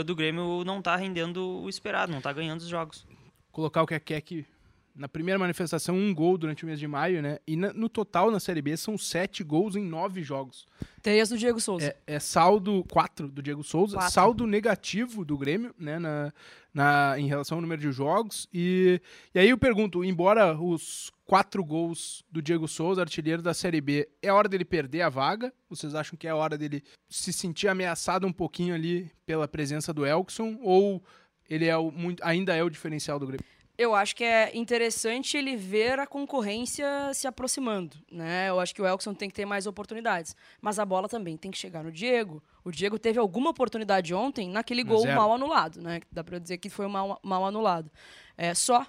do 0.05 0.15
Grêmio 0.15 0.63
não 0.63 0.79
estar 0.79 0.95
rendendo 0.95 1.61
o 1.61 1.67
esperado, 1.67 2.09
não 2.09 2.19
estar 2.19 2.31
ganhando 2.31 2.61
os 2.61 2.69
jogos. 2.69 3.05
Colocar 3.51 3.83
o 3.83 3.85
que 3.87 3.99
que 3.99 4.13
é 4.13 4.21
que 4.21 4.54
na 4.95 5.09
primeira 5.09 5.37
manifestação, 5.37 5.95
um 5.95 6.13
gol 6.13 6.37
durante 6.37 6.63
o 6.63 6.67
mês 6.67 6.79
de 6.79 6.87
maio, 6.87 7.21
né? 7.21 7.37
E 7.45 7.55
na- 7.57 7.73
no 7.73 7.89
total, 7.89 8.31
na 8.31 8.39
Série 8.39 8.61
B, 8.61 8.77
são 8.77 8.97
sete 8.97 9.43
gols 9.43 9.75
em 9.75 9.83
nove 9.83 10.23
jogos. 10.23 10.65
Três 11.01 11.27
do 11.29 11.37
Diego 11.37 11.59
Souza. 11.59 11.87
É, 12.07 12.15
é 12.15 12.19
saldo 12.19 12.83
4 12.89 13.27
do 13.29 13.41
Diego 13.41 13.63
Souza, 13.63 13.97
Quatro. 13.97 14.13
saldo 14.13 14.47
negativo 14.47 15.25
do 15.25 15.37
Grêmio, 15.37 15.75
né, 15.77 15.99
na, 15.99 16.33
na, 16.73 17.19
em 17.19 17.27
relação 17.27 17.57
ao 17.57 17.61
número 17.61 17.81
de 17.81 17.91
jogos. 17.91 18.47
E, 18.53 19.01
e 19.33 19.39
aí 19.39 19.49
eu 19.49 19.57
pergunto, 19.57 20.03
embora 20.03 20.57
os 20.59 21.11
quatro 21.25 21.63
gols 21.63 22.23
do 22.31 22.41
Diego 22.41 22.67
Souza, 22.67 23.01
artilheiro 23.01 23.41
da 23.41 23.53
Série 23.53 23.81
B, 23.81 24.07
é 24.21 24.31
hora 24.31 24.47
dele 24.47 24.63
perder 24.63 25.01
a 25.01 25.09
vaga? 25.09 25.51
Vocês 25.69 25.93
acham 25.93 26.17
que 26.17 26.27
é 26.27 26.33
hora 26.33 26.57
dele 26.57 26.81
se 27.09 27.33
sentir 27.33 27.67
ameaçado 27.67 28.25
um 28.25 28.31
pouquinho 28.31 28.73
ali 28.73 29.11
pela 29.25 29.47
presença 29.47 29.93
do 29.93 30.05
Elkson? 30.05 30.57
Ou 30.61 31.03
ele 31.49 31.65
é 31.65 31.75
o, 31.77 31.91
muito, 31.91 32.23
ainda 32.23 32.55
é 32.55 32.63
o 32.63 32.69
diferencial 32.69 33.19
do 33.19 33.27
Grêmio? 33.27 33.45
Eu 33.77 33.93
acho 33.93 34.15
que 34.15 34.23
é 34.23 34.55
interessante 34.55 35.35
ele 35.35 35.57
ver 35.57 35.99
a 35.99 36.07
concorrência 36.07 37.13
se 37.13 37.27
aproximando, 37.27 37.97
né? 38.09 38.49
Eu 38.49 38.59
acho 38.59 38.73
que 38.73 38.81
o 38.81 38.85
Elkson 38.85 39.13
tem 39.13 39.27
que 39.27 39.35
ter 39.35 39.45
mais 39.45 39.67
oportunidades, 39.67 40.33
mas 40.61 40.79
a 40.79 40.85
bola 40.85 41.09
também 41.09 41.35
tem 41.35 41.51
que 41.51 41.57
chegar 41.57 41.83
no 41.83 41.91
Diego. 41.91 42.41
O 42.63 42.71
Diego 42.71 42.97
teve 42.97 43.19
alguma 43.19 43.49
oportunidade 43.49 44.13
ontem 44.13 44.49
naquele 44.49 44.81
gol 44.81 45.01
Zero. 45.01 45.15
mal 45.15 45.33
anulado, 45.33 45.81
né? 45.81 45.99
Dá 46.09 46.23
pra 46.23 46.39
dizer 46.39 46.57
que 46.57 46.69
foi 46.69 46.87
mal, 46.87 47.19
mal 47.21 47.45
anulado. 47.45 47.91
É 48.37 48.53
só 48.53 48.87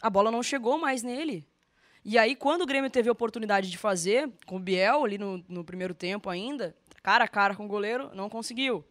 a 0.00 0.08
bola 0.08 0.30
não 0.30 0.42
chegou 0.42 0.78
mais 0.78 1.02
nele. 1.02 1.46
E 2.02 2.16
aí, 2.16 2.34
quando 2.34 2.62
o 2.62 2.66
Grêmio 2.66 2.88
teve 2.88 3.10
a 3.10 3.12
oportunidade 3.12 3.70
de 3.70 3.76
fazer, 3.76 4.30
com 4.46 4.56
o 4.56 4.60
Biel 4.60 5.04
ali 5.04 5.18
no, 5.18 5.44
no 5.46 5.62
primeiro 5.62 5.92
tempo 5.92 6.30
ainda, 6.30 6.74
cara 7.02 7.24
a 7.24 7.28
cara 7.28 7.54
com 7.54 7.66
o 7.66 7.68
goleiro, 7.68 8.10
não 8.14 8.30
conseguiu. 8.30 8.82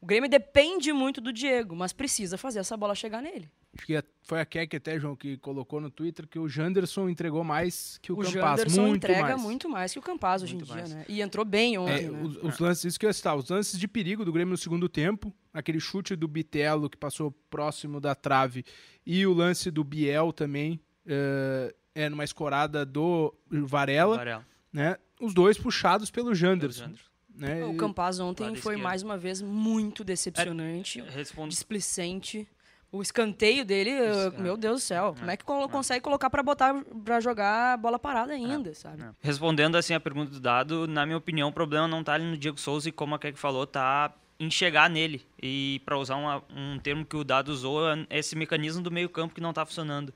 O 0.00 0.06
Grêmio 0.06 0.30
depende 0.30 0.90
muito 0.92 1.20
do 1.20 1.32
Diego, 1.32 1.76
mas 1.76 1.92
precisa 1.92 2.38
fazer 2.38 2.60
essa 2.60 2.76
bola 2.76 2.94
chegar 2.94 3.20
nele. 3.20 3.50
Acho 3.78 3.86
que 3.86 4.02
foi 4.22 4.40
a 4.40 4.44
Keck 4.44 4.76
até, 4.76 4.98
João, 4.98 5.14
que 5.14 5.36
colocou 5.38 5.80
no 5.80 5.90
Twitter 5.90 6.26
que 6.26 6.38
o 6.38 6.48
Janderson 6.48 7.08
entregou 7.08 7.44
mais 7.44 7.98
que 8.02 8.10
o, 8.12 8.16
O 8.16 8.18
Campaz. 8.18 8.32
Janderson 8.60 8.82
muito 8.82 8.96
entrega 9.04 9.22
mais. 9.22 9.42
muito 9.42 9.68
mais 9.68 9.92
que 9.92 9.98
o 9.98 10.02
Campaz 10.02 10.42
hoje 10.42 10.54
Muito 10.54 10.64
em 10.64 10.72
dia, 10.74 10.76
mais. 10.82 10.92
né? 10.94 11.04
E 11.08 11.22
entrou 11.22 11.44
bem 11.44 11.78
ontem, 11.78 12.06
É, 12.06 12.10
né? 12.10 12.22
os, 12.22 12.36
os 12.42 12.58
lances, 12.58 12.84
isso 12.84 12.98
que 13.00 13.06
eu 13.06 13.08
ia 13.08 13.12
citar, 13.14 13.36
os 13.36 13.48
lances 13.48 13.78
de 13.78 13.86
perigo 13.88 14.24
do 14.24 14.32
Grêmio 14.32 14.50
no 14.52 14.58
segundo 14.58 14.88
tempo, 14.88 15.32
aquele 15.54 15.78
chute 15.80 16.14
do 16.16 16.26
Bitelo 16.28 16.90
que 16.90 16.96
passou 16.96 17.30
próximo 17.48 18.00
da 18.00 18.14
trave 18.14 18.64
e 19.06 19.24
o 19.26 19.32
lance 19.32 19.70
do 19.70 19.82
Biel 19.84 20.32
também, 20.32 20.80
é, 21.06 21.74
é 21.94 22.08
numa 22.08 22.24
escorada 22.24 22.84
do 22.84 23.32
Varela, 23.50 24.16
Varela. 24.16 24.46
né? 24.72 24.96
Os 25.20 25.32
dois 25.32 25.56
puxados 25.56 26.10
pelo 26.10 26.26
Pelo 26.26 26.34
Janderson, 26.34 26.82
Janderson. 26.84 27.04
né? 27.34 27.64
O 27.64 27.76
Campaz 27.76 28.20
ontem 28.20 28.44
foi 28.56 28.74
esquerdo. 28.74 28.82
mais 28.82 29.02
uma 29.02 29.16
vez 29.16 29.40
muito 29.40 30.04
decepcionante, 30.04 31.00
Responde, 31.00 31.50
displicente. 31.54 32.46
O 32.90 33.02
escanteio 33.02 33.64
dele, 33.66 33.90
uh, 33.92 34.10
Isso, 34.28 34.36
é. 34.36 34.40
meu 34.40 34.56
Deus 34.56 34.80
do 34.80 34.84
céu, 34.84 35.14
como 35.18 35.30
é 35.30 35.36
que 35.36 35.44
colo- 35.44 35.68
consegue 35.68 36.00
colocar 36.00 36.30
pra 36.30 36.42
botar 36.42 36.74
para 37.04 37.20
jogar 37.20 37.76
bola 37.76 37.98
parada 37.98 38.32
ainda, 38.32 38.72
sabe? 38.74 39.02
É. 39.02 39.10
Respondendo 39.20 39.76
assim 39.76 39.92
a 39.92 40.00
pergunta 40.00 40.30
do 40.30 40.40
Dado, 40.40 40.86
na 40.88 41.04
minha 41.04 41.18
opinião, 41.18 41.50
o 41.50 41.52
problema 41.52 41.86
não 41.86 42.02
tá 42.02 42.14
ali 42.14 42.24
no 42.24 42.36
Diego 42.36 42.58
Souza 42.58 42.88
e 42.88 42.92
como 42.92 43.14
a 43.14 43.18
Keck 43.18 43.38
falou, 43.38 43.66
tá 43.66 44.10
em 44.40 44.50
chegar 44.50 44.88
nele. 44.88 45.20
E 45.42 45.82
para 45.84 45.98
usar 45.98 46.16
uma- 46.16 46.42
um 46.54 46.78
termo 46.78 47.04
que 47.04 47.16
o 47.16 47.24
Dado 47.24 47.50
usou, 47.50 47.86
é 47.92 48.06
esse 48.18 48.34
mecanismo 48.34 48.82
do 48.82 48.90
meio-campo 48.90 49.34
que 49.34 49.40
não 49.40 49.52
tá 49.52 49.66
funcionando. 49.66 50.14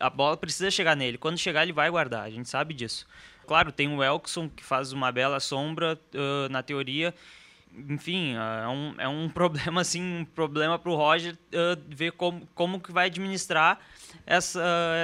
A 0.00 0.10
bola 0.10 0.36
precisa 0.36 0.70
chegar 0.72 0.96
nele. 0.96 1.18
Quando 1.18 1.38
chegar, 1.38 1.62
ele 1.62 1.72
vai 1.72 1.88
guardar. 1.88 2.24
A 2.24 2.30
gente 2.30 2.48
sabe 2.48 2.74
disso. 2.74 3.06
Claro, 3.46 3.70
tem 3.72 3.88
o 3.94 4.02
Elkson, 4.02 4.48
que 4.48 4.64
faz 4.64 4.92
uma 4.92 5.10
bela 5.12 5.38
sombra 5.40 5.98
ãh, 6.14 6.48
na 6.50 6.62
teoria. 6.62 7.14
Enfim, 7.88 8.34
é 8.34 8.68
um, 8.68 8.94
é 8.98 9.08
um 9.08 9.28
problema 9.30 9.80
assim, 9.82 10.02
um 10.20 10.24
problema 10.24 10.78
para 10.78 10.90
o 10.90 10.94
Roger 10.94 11.36
ãh, 11.54 11.76
ver 11.88 12.12
como, 12.12 12.46
como 12.54 12.80
que 12.80 12.90
vai 12.92 13.06
administrar 13.06 13.78
essa, 14.26 14.62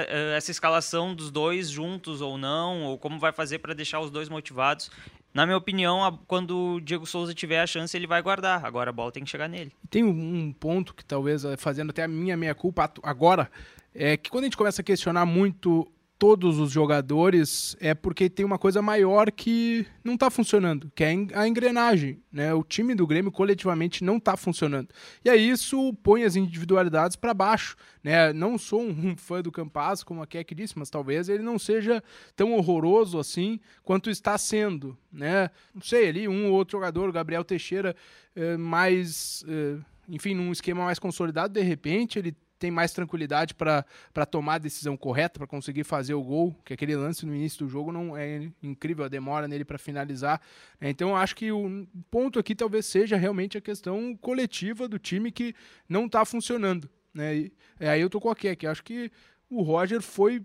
eh, 0.09 0.35
essa 0.37 0.51
escalação 0.51 1.13
dos 1.15 1.31
dois 1.31 1.69
juntos 1.69 2.21
ou 2.21 2.37
não, 2.37 2.83
ou 2.83 2.97
como 2.97 3.19
vai 3.19 3.31
fazer 3.31 3.59
para 3.59 3.73
deixar 3.73 3.99
os 3.99 4.09
dois 4.11 4.29
motivados. 4.29 4.89
Na 5.33 5.45
minha 5.45 5.57
opinião, 5.57 6.03
a- 6.03 6.17
quando 6.27 6.75
o 6.75 6.81
Diego 6.81 7.05
Souza 7.05 7.33
tiver 7.33 7.59
a 7.61 7.67
chance, 7.67 7.95
ele 7.95 8.07
vai 8.07 8.21
guardar. 8.21 8.63
Agora 8.65 8.89
a 8.89 8.93
bola 8.93 9.11
tem 9.11 9.23
que 9.23 9.29
chegar 9.29 9.47
nele. 9.49 9.71
Tem 9.89 10.03
um, 10.03 10.53
ponto 10.53 10.93
que 10.93 11.03
talvez, 11.03 11.43
eh, 11.43 11.57
fazendo 11.57 11.89
até 11.89 12.03
a 12.03 12.07
minha 12.07 12.37
meia-culpa 12.37 12.85
atu- 12.85 13.01
agora, 13.03 13.51
é 13.93 14.15
que 14.17 14.29
quando 14.29 14.43
a 14.43 14.47
gente 14.47 14.57
começa 14.57 14.81
a 14.81 14.85
questionar 14.85 15.25
muito 15.25 15.85
todos 16.17 16.59
os 16.59 16.71
jogadores 16.71 17.75
é 17.79 17.93
porque 17.93 18.29
tem 18.29 18.45
uma 18.45 18.57
coisa 18.57 18.81
maior 18.81 19.31
que 19.31 19.85
não 20.03 20.13
está 20.13 20.29
funcionando, 20.29 20.91
que 20.95 21.03
é 21.03 21.15
a 21.33 21.47
engrenagem. 21.47 22.21
Né? 22.31 22.53
O 22.53 22.63
time 22.63 22.95
do 22.95 23.05
Grêmio 23.05 23.31
coletivamente 23.31 24.03
não 24.03 24.17
está 24.17 24.37
funcionando. 24.37 24.89
E 25.23 25.29
aí 25.29 25.49
isso 25.49 25.93
põe 26.01 26.23
as 26.23 26.35
individualidades 26.35 27.17
para 27.17 27.33
baixo. 27.33 27.75
Né? 28.03 28.31
Não 28.31 28.57
sou 28.57 28.81
um 28.81 29.15
fã 29.17 29.41
do 29.41 29.51
Campas, 29.51 30.03
como 30.03 30.21
a 30.21 30.27
Keck 30.27 30.55
disse, 30.55 30.77
mas 30.77 30.89
talvez 30.89 31.27
ele 31.27 31.43
não 31.43 31.59
seja 31.59 32.01
tão 32.35 32.53
horroroso 32.53 33.19
assim 33.19 33.59
quanto 33.83 34.09
está 34.09 34.37
sendo. 34.37 34.97
Né? 35.11 35.49
Não 35.73 35.81
sei, 35.81 36.09
ali 36.09 36.27
um 36.27 36.47
ou 36.47 36.53
outro 36.53 36.77
jogador, 36.77 37.11
Gabriel 37.11 37.43
Teixeira, 37.43 37.95
é, 38.35 38.55
mais. 38.57 39.43
É, 39.47 39.77
enfim, 40.07 40.35
num 40.35 40.51
esquema 40.51 40.85
mais 40.85 40.99
consolidado, 40.99 41.53
de 41.53 41.61
repente 41.61 42.19
ele 42.19 42.35
tem 42.57 42.71
mais 42.71 42.91
tranquilidade 42.91 43.53
para 43.53 44.25
tomar 44.29 44.55
a 44.55 44.57
decisão 44.57 44.95
correta, 44.95 45.39
para 45.39 45.47
conseguir 45.47 45.83
fazer 45.83 46.13
o 46.13 46.23
gol, 46.23 46.55
que 46.63 46.73
aquele 46.73 46.95
lance 46.95 47.25
no 47.25 47.35
início 47.35 47.65
do 47.65 47.69
jogo 47.69 47.91
não 47.91 48.15
é 48.15 48.49
incrível, 48.63 49.05
a 49.05 49.07
demora 49.07 49.47
nele 49.47 49.65
para 49.65 49.77
finalizar. 49.77 50.41
Né? 50.79 50.89
Então 50.89 51.09
eu 51.09 51.15
acho 51.15 51.35
que 51.35 51.51
o 51.51 51.87
ponto 52.09 52.39
aqui 52.39 52.55
talvez 52.55 52.85
seja 52.85 53.17
realmente 53.17 53.57
a 53.57 53.61
questão 53.61 54.15
coletiva 54.15 54.87
do 54.87 54.97
time 54.97 55.31
que 55.31 55.53
não 55.87 56.05
está 56.05 56.23
funcionando. 56.25 56.89
Né? 57.13 57.35
E, 57.35 57.53
aí 57.79 58.01
eu 58.01 58.09
tô 58.09 58.19
com 58.19 58.29
a 58.29 58.35
que 58.35 58.67
acho 58.67 58.83
que 58.83 59.11
o 59.49 59.61
Roger 59.61 60.01
foi 60.01 60.41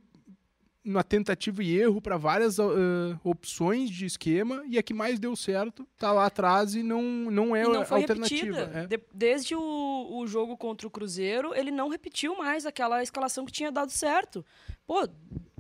uma 0.84 1.04
tentativa 1.04 1.62
e 1.62 1.78
erro 1.78 2.00
para 2.00 2.16
várias 2.16 2.58
uh, 2.58 3.18
opções 3.22 3.90
de 3.90 4.06
esquema 4.06 4.62
e 4.66 4.78
a 4.78 4.82
que 4.82 4.94
mais 4.94 5.18
deu 5.18 5.37
certo 5.37 5.87
tá 5.99 6.10
lá 6.12 6.26
atrás 6.26 6.75
e 6.75 6.82
não, 6.82 7.02
não 7.02 7.54
é 7.54 7.64
e 7.64 7.68
não 7.68 7.84
foi 7.84 8.00
alternativa. 8.00 8.70
É. 8.75 8.87
De, 8.87 9.00
desde 9.12 9.54
o, 9.54 10.18
o 10.18 10.26
jogo 10.26 10.56
contra 10.56 10.87
o 10.87 10.90
Cruzeiro, 10.90 11.54
ele 11.54 11.70
não 11.70 11.88
repetiu 11.88 12.37
mais 12.37 12.64
aquela 12.64 13.02
escalação 13.02 13.44
que 13.44 13.52
tinha 13.52 13.70
dado 13.70 13.90
certo. 13.90 14.44
Pô, 14.87 15.06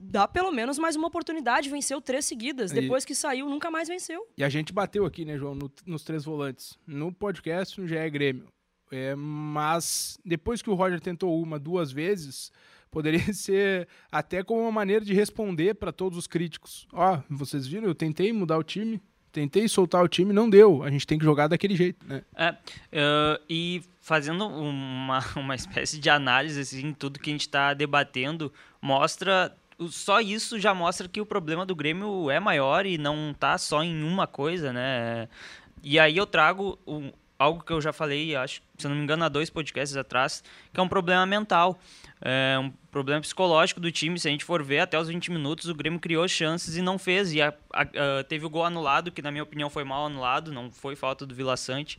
dá 0.00 0.26
pelo 0.26 0.50
menos 0.50 0.78
mais 0.78 0.96
uma 0.96 1.08
oportunidade, 1.08 1.68
venceu 1.68 2.00
três 2.00 2.24
seguidas. 2.24 2.72
Depois 2.72 3.04
e, 3.04 3.06
que 3.06 3.14
saiu, 3.14 3.48
nunca 3.48 3.70
mais 3.70 3.88
venceu. 3.88 4.26
E 4.36 4.42
a 4.42 4.48
gente 4.48 4.72
bateu 4.72 5.04
aqui, 5.04 5.24
né, 5.24 5.36
João, 5.36 5.54
no, 5.54 5.70
nos 5.84 6.02
três 6.02 6.24
volantes. 6.24 6.78
No 6.86 7.12
podcast, 7.12 7.80
no 7.80 7.86
GE 7.86 8.10
Grêmio. 8.10 8.48
É, 8.90 9.14
mas 9.14 10.18
depois 10.24 10.60
que 10.60 10.68
o 10.68 10.74
Roger 10.74 11.00
tentou 11.00 11.40
uma, 11.40 11.60
duas 11.60 11.92
vezes 11.92 12.50
poderia 12.90 13.20
ser 13.34 13.88
até 14.10 14.42
como 14.42 14.62
uma 14.62 14.72
maneira 14.72 15.04
de 15.04 15.14
responder 15.14 15.74
para 15.74 15.92
todos 15.92 16.18
os 16.18 16.26
críticos. 16.26 16.86
Ó, 16.92 17.16
oh, 17.16 17.34
vocês 17.34 17.66
viram, 17.66 17.86
eu 17.86 17.94
tentei 17.94 18.32
mudar 18.32 18.58
o 18.58 18.62
time, 18.62 19.00
tentei 19.32 19.68
soltar 19.68 20.02
o 20.02 20.08
time, 20.08 20.32
não 20.32 20.50
deu. 20.50 20.82
A 20.82 20.90
gente 20.90 21.06
tem 21.06 21.18
que 21.18 21.24
jogar 21.24 21.48
daquele 21.48 21.76
jeito, 21.76 22.06
né? 22.06 22.22
É, 22.34 22.50
uh, 22.50 23.42
e 23.48 23.82
fazendo 24.00 24.46
uma, 24.46 25.20
uma 25.36 25.54
espécie 25.54 25.98
de 25.98 26.10
análise, 26.10 26.60
assim, 26.60 26.92
tudo 26.92 27.20
que 27.20 27.30
a 27.30 27.32
gente 27.32 27.42
está 27.42 27.74
debatendo, 27.74 28.52
mostra 28.80 29.54
só 29.88 30.20
isso 30.20 30.58
já 30.58 30.74
mostra 30.74 31.08
que 31.08 31.22
o 31.22 31.26
problema 31.26 31.64
do 31.64 31.74
Grêmio 31.74 32.30
é 32.30 32.38
maior 32.38 32.84
e 32.84 32.98
não 32.98 33.34
tá 33.38 33.56
só 33.56 33.82
em 33.82 34.02
uma 34.02 34.26
coisa, 34.26 34.72
né? 34.72 35.26
E 35.82 35.98
aí 35.98 36.16
eu 36.18 36.26
trago 36.26 36.78
algo 37.40 37.64
que 37.64 37.72
eu 37.72 37.80
já 37.80 37.90
falei, 37.90 38.36
acho, 38.36 38.60
se 38.76 38.86
não 38.86 38.94
me 38.94 39.02
engano, 39.02 39.24
há 39.24 39.28
dois 39.28 39.48
podcasts 39.48 39.96
atrás, 39.96 40.44
que 40.72 40.78
é 40.78 40.82
um 40.82 40.88
problema 40.88 41.24
mental 41.24 41.80
é, 42.20 42.58
um 42.58 42.70
problema 42.90 43.20
psicológico 43.20 43.80
do 43.80 43.90
time. 43.90 44.18
Se 44.18 44.28
a 44.28 44.30
gente 44.30 44.44
for 44.44 44.62
ver, 44.62 44.80
até 44.80 44.98
os 44.98 45.08
20 45.08 45.30
minutos 45.30 45.68
o 45.68 45.74
Grêmio 45.74 45.98
criou 45.98 46.26
chances 46.28 46.76
e 46.76 46.82
não 46.82 46.98
fez. 46.98 47.32
E 47.32 47.40
a, 47.40 47.54
a, 47.72 47.82
a, 47.82 48.24
teve 48.24 48.44
o 48.44 48.50
gol 48.50 48.64
anulado, 48.64 49.10
que 49.10 49.22
na 49.22 49.30
minha 49.30 49.42
opinião 49.42 49.70
foi 49.70 49.84
mal 49.84 50.06
anulado, 50.06 50.52
não 50.52 50.70
foi 50.70 50.94
falta 50.94 51.24
do 51.24 51.34
Vila 51.34 51.56
Sante. 51.56 51.98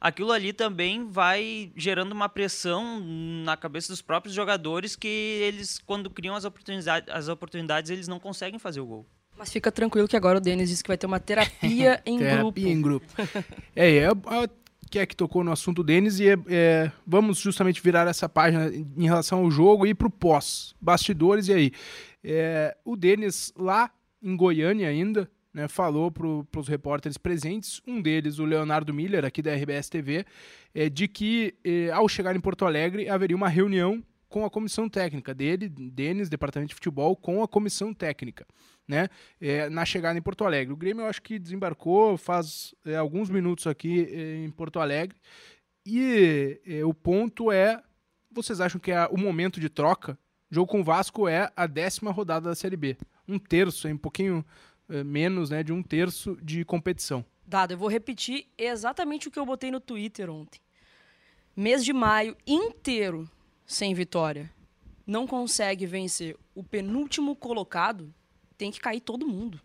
Aquilo 0.00 0.30
ali 0.30 0.52
também 0.52 1.08
vai 1.10 1.72
gerando 1.74 2.12
uma 2.12 2.28
pressão 2.28 3.00
na 3.00 3.56
cabeça 3.56 3.88
dos 3.88 4.02
próprios 4.02 4.34
jogadores 4.34 4.94
que 4.94 5.08
eles, 5.08 5.80
quando 5.84 6.08
criam 6.10 6.36
as 6.36 6.44
oportunidades, 6.44 7.12
as 7.12 7.28
oportunidades 7.28 7.90
eles 7.90 8.06
não 8.06 8.20
conseguem 8.20 8.58
fazer 8.58 8.80
o 8.80 8.86
gol. 8.86 9.06
Mas 9.38 9.50
fica 9.50 9.72
tranquilo 9.72 10.06
que 10.06 10.16
agora 10.16 10.38
o 10.38 10.40
Denis 10.40 10.68
disse 10.68 10.82
que 10.82 10.88
vai 10.88 10.96
ter 10.96 11.06
uma 11.06 11.18
terapia 11.18 12.00
em 12.06 12.18
terapia 12.18 12.40
grupo. 12.40 12.52
Terapia 12.52 12.72
em 12.72 12.82
grupo. 12.82 13.06
é, 13.74 13.96
é, 13.96 14.08
que 14.90 14.98
é 14.98 15.06
que 15.06 15.16
tocou 15.16 15.42
no 15.42 15.52
assunto 15.52 15.82
Denis 15.82 16.20
e 16.20 16.28
é, 16.28 16.38
é, 16.48 16.92
vamos 17.06 17.38
justamente 17.38 17.82
virar 17.82 18.06
essa 18.06 18.28
página 18.28 18.70
em 18.72 19.04
relação 19.04 19.40
ao 19.40 19.50
jogo 19.50 19.86
e 19.86 19.94
para 19.94 20.06
o 20.06 20.10
pós, 20.10 20.74
bastidores 20.80 21.48
e 21.48 21.52
aí. 21.52 21.72
É, 22.22 22.76
o 22.84 22.96
Denis 22.96 23.52
lá 23.56 23.90
em 24.22 24.36
Goiânia 24.36 24.88
ainda 24.88 25.30
né, 25.56 25.68
falou 25.68 26.10
para 26.10 26.60
os 26.60 26.68
repórteres 26.68 27.16
presentes, 27.16 27.80
um 27.86 28.02
deles, 28.02 28.38
o 28.38 28.44
Leonardo 28.44 28.92
Miller, 28.92 29.24
aqui 29.24 29.40
da 29.40 29.54
RBS 29.54 29.88
TV, 29.88 30.26
é, 30.74 30.90
de 30.90 31.08
que 31.08 31.54
é, 31.64 31.90
ao 31.90 32.06
chegar 32.08 32.36
em 32.36 32.40
Porto 32.40 32.66
Alegre 32.66 33.08
haveria 33.08 33.36
uma 33.36 33.48
reunião 33.48 34.02
com 34.28 34.44
a 34.44 34.50
comissão 34.50 34.88
técnica 34.88 35.34
dele, 35.34 35.68
Denis, 35.68 36.28
departamento 36.28 36.70
de 36.70 36.74
futebol, 36.74 37.16
com 37.16 37.42
a 37.42 37.48
comissão 37.48 37.94
técnica 37.94 38.46
né, 38.86 39.08
é, 39.40 39.68
na 39.68 39.84
chegada 39.84 40.18
em 40.18 40.22
Porto 40.22 40.44
Alegre. 40.44 40.72
O 40.72 40.76
Grêmio 40.76 41.02
eu 41.02 41.08
acho 41.08 41.22
que 41.22 41.38
desembarcou 41.38 42.16
faz 42.16 42.74
é, 42.84 42.96
alguns 42.96 43.28
minutos 43.30 43.66
aqui 43.66 44.08
é, 44.10 44.44
em 44.44 44.50
Porto 44.50 44.78
Alegre 44.78 45.16
e 45.84 46.60
é, 46.66 46.84
o 46.84 46.92
ponto 46.92 47.50
é, 47.50 47.82
vocês 48.30 48.60
acham 48.60 48.80
que 48.80 48.90
é 48.90 49.06
o 49.06 49.18
momento 49.18 49.60
de 49.60 49.68
troca? 49.68 50.18
O 50.50 50.54
jogo 50.54 50.70
com 50.70 50.80
o 50.80 50.84
Vasco 50.84 51.28
é 51.28 51.50
a 51.56 51.66
décima 51.66 52.10
rodada 52.10 52.48
da 52.48 52.54
Série 52.54 52.76
B, 52.76 52.96
um 53.26 53.38
terço, 53.38 53.88
é 53.88 53.92
um 53.92 53.98
pouquinho 53.98 54.44
é, 54.88 55.02
menos, 55.02 55.50
né, 55.50 55.62
de 55.62 55.72
um 55.72 55.82
terço 55.82 56.36
de 56.42 56.64
competição. 56.64 57.24
Dado, 57.44 57.72
eu 57.72 57.78
vou 57.78 57.88
repetir 57.88 58.46
exatamente 58.58 59.28
o 59.28 59.30
que 59.30 59.38
eu 59.38 59.46
botei 59.46 59.70
no 59.70 59.80
Twitter 59.80 60.28
ontem. 60.30 60.60
Mês 61.56 61.84
de 61.84 61.92
maio 61.92 62.36
inteiro 62.46 63.28
sem 63.66 63.92
vitória. 63.94 64.50
Não 65.06 65.26
consegue 65.26 65.86
vencer 65.86 66.36
o 66.54 66.62
penúltimo 66.62 67.36
colocado 67.36 68.12
tem 68.56 68.70
que 68.70 68.80
cair 68.80 69.00
todo 69.00 69.26
mundo. 69.26 69.60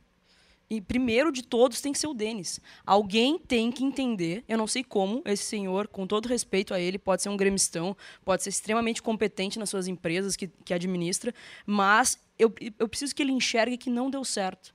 E 0.69 0.79
primeiro 0.79 1.31
de 1.31 1.43
todos 1.43 1.81
tem 1.81 1.91
que 1.91 1.99
ser 1.99 2.07
o 2.07 2.13
Denis. 2.13 2.61
Alguém 2.85 3.37
tem 3.37 3.71
que 3.71 3.83
entender, 3.83 4.43
eu 4.47 4.57
não 4.57 4.67
sei 4.67 4.83
como, 4.83 5.21
esse 5.25 5.43
senhor, 5.43 5.87
com 5.87 6.07
todo 6.07 6.27
respeito 6.27 6.73
a 6.73 6.79
ele, 6.79 6.97
pode 6.97 7.21
ser 7.21 7.29
um 7.29 7.35
gremistão, 7.35 7.95
pode 8.23 8.43
ser 8.43 8.49
extremamente 8.49 9.01
competente 9.01 9.59
nas 9.59 9.69
suas 9.69 9.87
empresas 9.87 10.37
que, 10.37 10.47
que 10.47 10.73
administra, 10.73 11.33
mas 11.65 12.17
eu, 12.39 12.53
eu 12.79 12.87
preciso 12.87 13.13
que 13.13 13.21
ele 13.21 13.33
enxergue 13.33 13.77
que 13.77 13.89
não 13.89 14.09
deu 14.09 14.23
certo. 14.23 14.73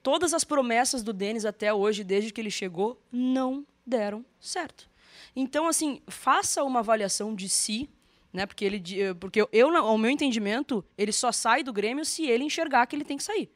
Todas 0.00 0.32
as 0.32 0.44
promessas 0.44 1.02
do 1.02 1.12
Denis 1.12 1.44
até 1.44 1.74
hoje, 1.74 2.04
desde 2.04 2.32
que 2.32 2.40
ele 2.40 2.50
chegou, 2.50 3.00
não 3.10 3.66
deram 3.84 4.24
certo. 4.38 4.88
Então, 5.34 5.66
assim, 5.66 6.00
faça 6.06 6.62
uma 6.62 6.78
avaliação 6.78 7.34
de 7.34 7.48
si, 7.48 7.90
né? 8.36 8.44
Porque 8.46 8.64
ele, 8.64 8.82
eh, 9.00 9.14
porque 9.14 9.48
eu, 9.50 9.76
ao 9.76 9.96
meu 9.96 10.10
entendimento, 10.10 10.84
ele 10.96 11.10
só 11.10 11.32
sai 11.32 11.62
do 11.62 11.72
Grêmio 11.72 12.04
se 12.04 12.26
ele 12.26 12.44
enxergar 12.44 12.86
que 12.86 12.94
ele 12.94 13.04
tem 13.04 13.16
que 13.16 13.24
sair. 13.24 13.50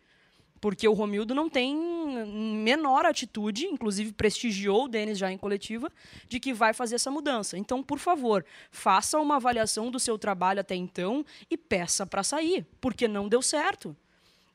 Porque 0.58 0.88
o 0.88 0.92
Romildo 0.92 1.34
não 1.34 1.48
tem 1.48 1.74
menor 1.74 3.06
atitude, 3.06 3.66
inclusive 3.66 4.12
prestigiou 4.12 4.84
o 4.84 4.88
Denis 4.88 5.18
já 5.18 5.30
em 5.30 5.38
coletiva, 5.38 5.90
de 6.28 6.40
que 6.40 6.52
vai 6.52 6.72
fazer 6.74 6.96
essa 6.96 7.10
mudança. 7.10 7.56
Então, 7.56 7.82
por 7.82 7.98
favor, 7.98 8.44
faça 8.70 9.18
uma 9.18 9.36
avaliação 9.36 9.90
do 9.90 9.98
seu 9.98 10.18
trabalho 10.18 10.60
até 10.60 10.74
então 10.74 11.24
e 11.50 11.56
peça 11.56 12.06
para 12.06 12.22
sair, 12.22 12.66
porque 12.80 13.06
não 13.06 13.28
deu 13.28 13.40
certo. 13.40 13.96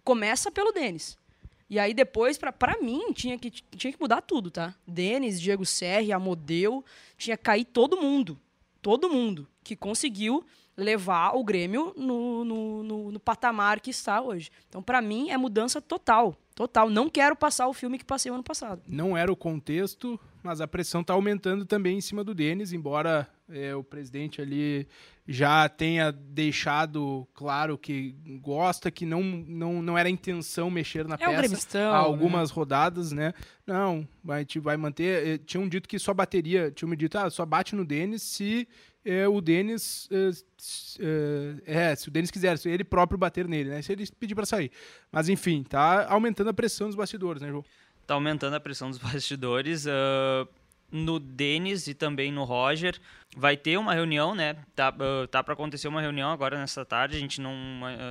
Começa 0.04 0.52
pelo 0.52 0.72
Denis. 0.72 1.18
E 1.68 1.80
aí 1.80 1.94
depois, 1.94 2.38
para 2.38 2.78
mim, 2.80 3.12
tinha 3.14 3.38
que, 3.38 3.50
tinha 3.50 3.92
que 3.92 4.00
mudar 4.00 4.22
tudo, 4.22 4.52
tá? 4.52 4.76
Denis, 4.86 5.42
Diego 5.42 5.66
Serri, 5.66 6.12
Amodeu, 6.12 6.86
tinha 7.18 7.36
que 7.38 7.44
cair 7.44 7.66
todo 7.66 7.98
mundo 7.98 8.40
todo 8.86 9.10
mundo 9.10 9.48
que 9.66 9.76
conseguiu 9.76 10.46
levar 10.78 11.36
o 11.36 11.44
Grêmio 11.44 11.94
no, 11.98 12.46
no, 12.46 12.84
no, 12.84 13.12
no 13.12 13.20
patamar 13.20 13.80
que 13.80 13.90
está 13.90 14.22
hoje. 14.22 14.52
Então, 14.70 14.82
para 14.82 15.02
mim, 15.02 15.30
é 15.30 15.38
mudança 15.38 15.82
total. 15.82 16.38
Total. 16.54 16.90
Não 16.90 17.10
quero 17.10 17.36
passar 17.36 17.68
o 17.68 17.74
filme 17.74 17.98
que 17.98 18.06
passei 18.06 18.32
o 18.32 18.36
ano 18.36 18.44
passado. 18.44 18.82
Não 18.88 19.18
era 19.18 19.30
o 19.32 19.36
contexto, 19.36 20.18
mas 20.42 20.62
a 20.62 20.68
pressão 20.68 21.02
está 21.02 21.14
aumentando 21.14 21.66
também 21.66 21.98
em 21.98 22.02
cima 22.02 22.24
do 22.24 22.34
Denis, 22.34 22.72
embora 22.72 23.28
é, 23.50 23.76
o 23.76 23.84
presidente 23.84 24.42
ali 24.42 24.88
já 25.28 25.68
tenha 25.68 26.12
deixado 26.12 27.28
claro 27.34 27.78
que 27.78 28.16
gosta, 28.42 28.90
que 28.90 29.06
não, 29.06 29.22
não, 29.22 29.82
não 29.82 29.98
era 29.98 30.08
a 30.08 30.12
intenção 30.12 30.70
mexer 30.70 31.06
na 31.08 31.16
é 31.16 31.18
peça 31.18 31.80
há 31.80 31.98
algumas 31.98 32.50
né? 32.50 32.56
rodadas, 32.56 33.12
né? 33.12 33.34
Não, 33.68 34.08
gente 34.40 34.60
vai 34.60 34.78
manter. 34.78 35.40
Tinham 35.40 35.68
dito 35.68 35.90
que 35.90 36.00
só 36.00 36.14
bateria, 36.14 36.72
tinham 36.72 36.90
me 36.90 36.96
dito, 36.96 37.18
ah, 37.18 37.30
só 37.30 37.46
bate 37.46 37.76
no 37.76 37.84
Denis 37.84 38.22
se 38.22 38.68
é, 39.06 39.28
o 39.28 39.40
Denis 39.40 40.10
é, 40.12 41.92
é, 41.92 41.96
se 41.96 42.08
o 42.08 42.12
Denis 42.12 42.32
quiser, 42.32 42.58
se 42.58 42.70
ele 42.70 42.84
próprio 42.84 43.18
bater 43.18 43.48
nele, 43.48 43.70
né? 43.70 43.82
Se 43.82 43.92
ele 43.92 44.06
pedir 44.20 44.34
para 44.34 44.46
sair. 44.46 44.72
Mas 45.12 45.30
enfim, 45.30 45.64
tá 45.64 46.08
aumentando 46.10 46.50
a 46.50 46.54
pressão 46.54 46.88
dos 46.88 46.96
bastidores, 46.96 47.42
né, 47.42 47.50
João? 47.50 47.64
Tá 48.08 48.16
aumentando 48.16 48.56
a 48.56 48.60
pressão 48.60 48.90
dos 48.90 48.98
bastidores. 49.00 49.86
Uh, 49.86 50.48
no 50.92 51.20
Denis 51.20 51.88
e 51.88 51.94
também 51.94 52.32
no 52.32 52.44
Roger. 52.44 53.00
Vai 53.36 53.58
ter 53.58 53.78
uma 53.78 53.94
reunião, 53.94 54.34
né? 54.34 54.56
Tá, 54.76 54.90
uh, 54.90 55.28
tá 55.28 55.44
para 55.44 55.54
acontecer 55.54 55.88
uma 55.88 56.02
reunião 56.02 56.32
agora 56.32 56.58
nessa 56.58 56.86
tarde. 56.86 57.18
A 57.18 57.20
gente 57.20 57.42
não, 57.42 57.54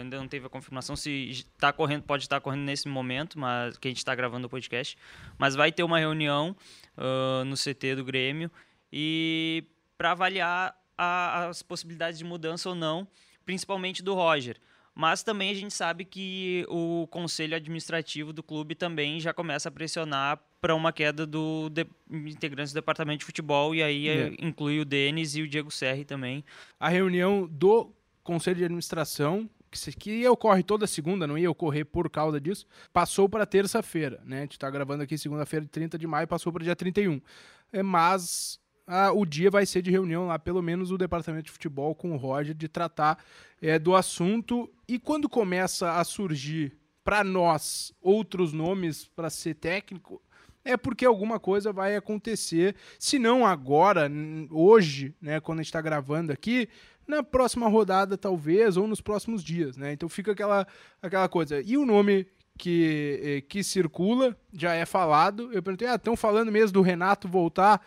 ainda 0.01 0.19
não 0.19 0.29
teve 0.29 0.47
a 0.47 0.51
confirmação 0.51 0.95
se 0.95 1.31
está 1.31 1.73
correndo, 1.73 2.03
pode 2.03 2.25
estar 2.25 2.41
correndo 2.41 2.63
nesse 2.63 2.89
momento, 2.89 3.39
mas 3.39 3.79
que 3.79 3.89
a 3.89 3.91
gente 3.91 3.99
está 3.99 4.15
gravando 4.15 4.47
o 4.47 4.51
podcast. 4.51 4.99
Mas 5.39 5.55
vai 5.55 5.73
ter 5.73 5.83
uma 5.83 5.99
reunião 5.99 6.55
uh, 6.99 7.45
no 7.45 7.57
CT 7.57 7.97
do 7.97 8.05
Grêmio 8.05 8.51
e 8.93 9.65
para 9.97 10.11
avaliar 10.11 10.77
a, 10.97 11.47
as 11.47 11.63
possibilidades 11.63 12.19
de 12.19 12.25
mudança 12.25 12.69
ou 12.69 12.75
não, 12.75 13.07
principalmente 13.45 14.03
do 14.03 14.15
Roger. 14.15 14.57
Mas 14.95 15.25
também 15.25 15.51
a 15.51 15.55
gente 15.55 15.75
sabe 15.75 16.05
que 16.05 16.65
o 16.69 17.09
conselho 17.09 17.57
administrativo 17.57 18.33
do 18.33 18.43
clube 18.43 18.77
também 18.77 19.19
já 19.19 19.35
começa 19.35 19.69
a 19.69 19.73
pressionar 19.73 20.41
para 20.61 20.75
uma 20.75 20.93
queda 20.93 21.27
do 21.27 21.69
de, 21.69 21.85
integrantes 22.09 22.73
do 22.73 22.77
departamento 22.77 23.19
de 23.19 23.25
futebol 23.25 23.75
e 23.75 23.83
aí 23.83 24.09
é. 24.09 24.35
inclui 24.39 24.79
o 24.79 24.85
Denis 24.85 25.35
e 25.35 25.43
o 25.43 25.49
Diego 25.49 25.71
Serri 25.71 26.05
também. 26.05 26.45
A 26.79 26.89
reunião 26.89 27.49
do 27.51 27.93
conselho 28.23 28.57
de 28.57 28.65
administração 28.65 29.51
que 29.99 30.27
ocorre 30.29 30.63
toda 30.63 30.87
segunda, 30.87 31.27
não 31.27 31.37
ia 31.37 31.51
ocorrer 31.51 31.85
por 31.85 32.09
causa 32.09 32.41
disso, 32.41 32.65
passou 32.93 33.29
para 33.29 33.45
terça-feira, 33.45 34.23
né? 34.25 34.39
A 34.39 34.41
gente 34.43 34.53
está 34.53 34.71
gravando 34.71 35.03
aqui 35.03 35.19
segunda-feira, 35.19 35.67
30 35.67 35.99
de 35.99 36.07
maio, 36.07 36.29
passou 36.29 36.53
para 36.53 36.63
dia 36.63 36.77
31. 36.77 37.21
É, 37.73 37.83
mas 37.83 38.61
ah, 38.87 39.13
o 39.13 39.25
dia 39.25 39.51
vai 39.51 39.65
ser 39.65 39.83
de 39.83 39.91
reunião 39.91 40.27
lá, 40.27 40.39
pelo 40.39 40.63
menos 40.63 40.91
o 40.91 40.99
departamento 40.99 41.47
de 41.47 41.53
futebol 41.53 41.95
com 41.95 42.13
o 42.13 42.17
Roger, 42.17 42.55
de 42.55 42.69
tratar 42.69 43.23
é, 43.61 43.79
do 43.79 43.95
assunto. 43.95 44.71
E 44.87 44.99
quando 44.99 45.29
começa 45.29 45.93
a 45.93 46.05
surgir 46.05 46.77
para 47.03 47.25
nós 47.25 47.93
outros 48.01 48.53
nomes 48.53 49.07
para 49.07 49.31
ser 49.31 49.55
técnico, 49.55 50.21
é 50.65 50.77
porque 50.77 51.05
alguma 51.05 51.39
coisa 51.39 51.73
vai 51.73 51.97
acontecer. 51.97 52.75
Se 52.99 53.19
não 53.19 53.47
agora, 53.47 54.11
hoje, 54.51 55.15
né, 55.21 55.41
quando 55.41 55.59
a 55.59 55.63
gente 55.63 55.69
está 55.69 55.81
gravando 55.81 56.33
aqui, 56.33 56.69
na 57.07 57.23
próxima 57.23 57.69
rodada, 57.69 58.17
talvez, 58.17 58.77
ou 58.77 58.87
nos 58.87 59.01
próximos 59.01 59.45
dias. 59.45 59.77
Né? 59.77 59.93
Então 59.93 60.09
fica 60.09 60.33
aquela, 60.33 60.67
aquela 61.03 61.29
coisa. 61.29 61.61
E 61.61 61.77
o 61.77 61.85
nome 61.85 62.27
que, 62.57 63.21
eh, 63.23 63.41
que 63.43 63.63
circula 63.63 64.37
já 64.53 64.75
é 64.75 64.87
falado. 64.87 65.53
Eu 65.53 65.63
perguntei, 65.63 65.89
ah, 65.89 65.97
estão 65.97 66.17
falando 66.17 66.51
mesmo 66.51 66.73
do 66.73 66.83
Renato 66.83 67.29
voltar? 67.29 67.85